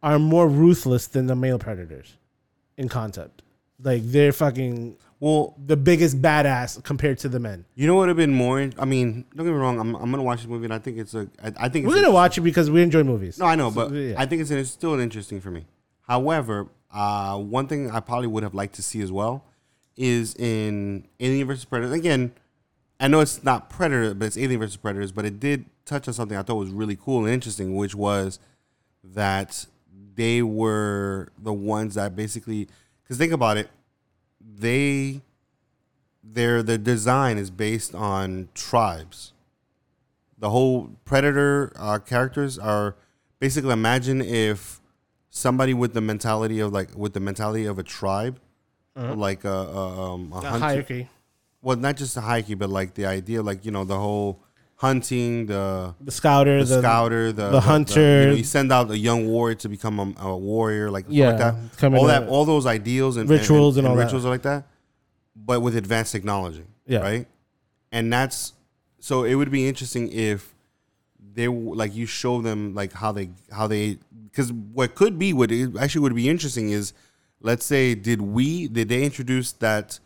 [0.03, 2.17] are more ruthless than the male predators
[2.77, 3.43] in concept.
[3.83, 7.64] Like they're fucking Well, the biggest badass compared to the men.
[7.75, 8.71] you know what would have been more?
[8.79, 9.81] I mean, don't get me wrong.
[9.81, 11.29] I'm, I'm gonna watch this movie, and I think it's a.
[11.43, 13.39] I, I think it's We're gonna watch it because we enjoy movies.
[13.39, 14.14] No, I know, So, but yeah.
[14.19, 15.64] I think it's, it's still interesting for me.
[16.03, 19.45] However, uh, one thing I probably would have liked to see as well
[19.97, 21.95] is in Alien vs Predator.
[21.95, 22.33] Again,
[23.01, 25.12] I know it's not Predator, but it's Alien vs Predators.
[25.12, 28.39] But it did touch on something I thought was really cool and interesting, which was
[29.03, 29.67] that
[30.14, 32.69] they were the ones that basically.
[33.03, 33.71] Because think about it,
[34.55, 35.22] they
[36.22, 39.32] their their design is based on tribes.
[40.38, 42.97] The whole predator uh, characters are
[43.38, 44.80] basically imagine if
[45.30, 48.40] somebody with the mentality of like with the mentality of a tribe
[49.14, 51.09] like a, a, um, a hunter- hierarchy,
[51.61, 54.40] well not just a hierarchy but like the idea like you know the whole
[54.77, 58.20] hunting the the scouter, the, the, scouter the, the hunter.
[58.22, 61.29] you, know, you send out a young warrior to become a, a warrior like Yeah,
[61.29, 64.05] like that coming all that all those ideals and Rituals and all that.
[64.05, 64.66] rituals like that
[65.35, 66.99] but with advanced technology Yeah.
[67.01, 67.27] right
[67.91, 68.53] and that's
[68.99, 70.55] so it would be interesting if
[71.35, 73.99] they like you show them like how they how they
[74.31, 76.93] because what could be what it actually would be interesting is
[77.41, 80.01] let's say did we did they introduce that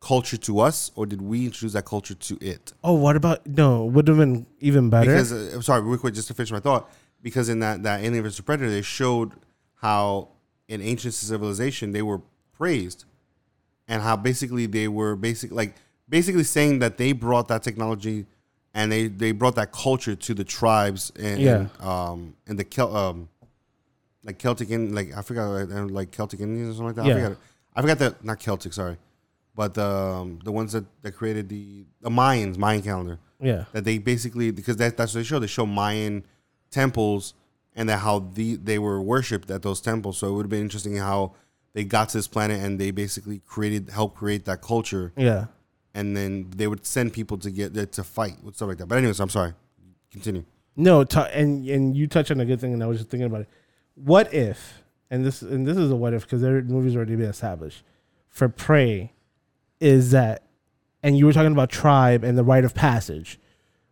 [0.00, 3.84] culture to us or did we introduce that culture to it oh, what about no?
[3.84, 5.10] Would have been even better.
[5.10, 6.90] because uh, I'm sorry, real quick, just to finish my thought.
[7.20, 9.32] Because in that that Alien vs Predator, they showed
[9.74, 10.28] how
[10.68, 12.20] in ancient civilization they were
[12.52, 13.06] praised,
[13.88, 15.74] and how basically they were basic like
[16.08, 18.26] basically saying that they brought that technology
[18.74, 21.66] and they they brought that culture to the tribes and Yeah.
[21.80, 23.28] um and the Kel- um
[24.22, 27.06] like Celtic and like I forgot uh, like Celtic Indians or something like that.
[27.06, 27.14] Yeah.
[27.14, 27.38] I forgot
[27.74, 28.96] I forgot the not Celtic, sorry,
[29.58, 33.84] but the um, the ones that, that created the the Mayans Mayan calendar yeah, that
[33.84, 35.40] they basically because that, that's what they show.
[35.40, 36.24] They show Mayan
[36.70, 37.34] temples
[37.74, 40.16] and that how the they were worshipped at those temples.
[40.18, 41.34] So it would have been interesting how
[41.72, 45.46] they got to this planet and they basically created helped create that culture, yeah.
[45.92, 48.86] and then they would send people to get to fight with stuff like that.
[48.86, 49.54] But anyways, I'm sorry.
[50.12, 50.44] Continue.
[50.76, 53.26] No, t- and and you touch on a good thing, and I was just thinking
[53.26, 53.48] about it.
[53.96, 57.26] What if, and this and this is a what if because their movie's already been
[57.26, 57.82] established.
[58.28, 59.12] For prey,
[59.80, 60.44] is that,
[61.02, 63.38] and you were talking about tribe and the rite of passage.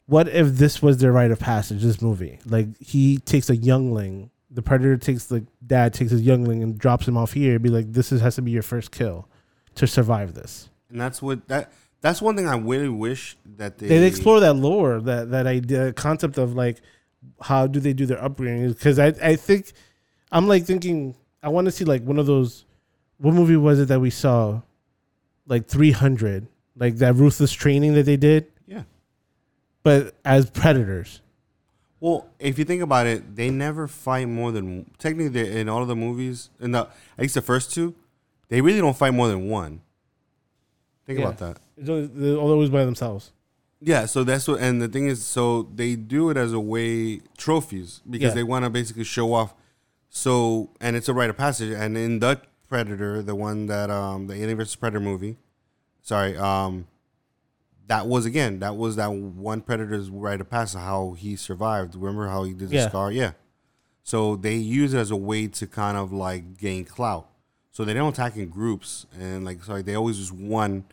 [0.07, 1.83] What if this was their rite of passage?
[1.83, 6.63] This movie, like he takes a youngling, the predator takes the dad takes his youngling
[6.63, 7.59] and drops him off here.
[7.59, 9.29] Be like, this is, has to be your first kill
[9.75, 10.71] to survive this.
[10.91, 14.55] And that's what that that's one thing I really wish that they they explore that
[14.55, 16.81] lore, that that idea, concept of like
[17.43, 18.69] how do they do their upbringing?
[18.69, 19.73] Because I I think
[20.31, 22.65] I'm like thinking I want to see like one of those.
[23.19, 24.61] What movie was it that we saw?
[25.47, 28.83] Like 300, like that ruthless training that they did, Yeah.
[29.83, 31.21] but as predators.
[32.01, 35.83] Well, if you think about it, they never fight more than technically they- in all
[35.83, 37.95] of the movies, in the at least the first two,
[38.49, 39.81] they really don't fight more than one.
[41.07, 41.27] Think Yeah.
[41.29, 41.59] about that.
[41.79, 43.31] They're always by themselves.
[43.81, 47.21] Yeah, so that's what, and the thing is, so they do it as a way
[47.37, 48.35] trophies because Yeah.
[48.35, 49.55] they want to basically show off.
[50.09, 51.71] So, and it's a rite of passage.
[51.73, 55.37] And in the Predator, the one that um the Alien vs Predator movie,
[56.03, 56.87] sorry, um,
[57.89, 61.95] that was again that was that one Predator's rite of passage how he survived.
[61.95, 62.89] Remember how he did the Yeah.
[62.89, 63.13] scar?
[63.13, 63.33] Yeah.
[64.03, 67.29] So they use it as a way to kind of like gain clout.
[67.73, 70.85] So they don't attack in groups, and like sorry, they always use one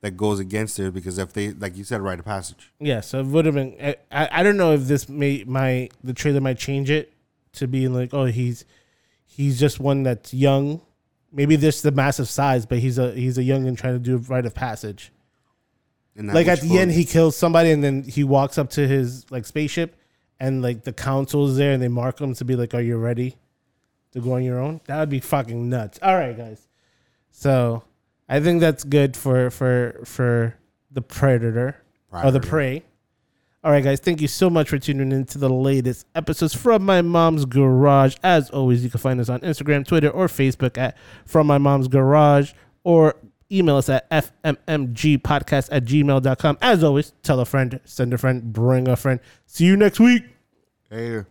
[0.00, 2.72] that goes against it because if they like you said, rite of passage.
[2.80, 3.74] Yeah, so it would have been.
[3.80, 7.12] I, I I don't know if this may my the trailer might change it
[7.52, 8.64] to being like, oh, he's
[9.24, 10.80] he's just one that's young.
[11.34, 14.14] Maybe this the massive size, but he's a he's a young and trying to do
[14.14, 15.12] a rite of passage.
[16.16, 19.44] Like at the end, he kills somebody, and then he walks up to his like
[19.46, 19.96] spaceship,
[20.38, 22.96] and like the council is there, and they mark him to be like, "Are you
[22.96, 23.36] ready
[24.12, 25.98] to go on your own?" That would be fucking nuts.
[26.02, 26.68] All right, guys.
[27.32, 27.82] So
[28.28, 30.56] I think that's good for for for
[30.92, 31.76] the predator
[32.12, 32.84] or the prey.
[33.64, 33.98] All right, guys.
[33.98, 38.14] Thank you so much for tuning in to the latest episodes from my mom's garage.
[38.22, 41.88] As always, you can find us on Instagram, Twitter, or Facebook at From My Mom's
[41.88, 42.52] Garage,
[42.82, 43.14] or
[43.50, 46.58] email us at fmmgpodcast at gmail.com.
[46.60, 49.18] As always, tell a friend, send a friend, bring a friend.
[49.46, 50.24] See you next week.
[50.90, 51.24] Hey.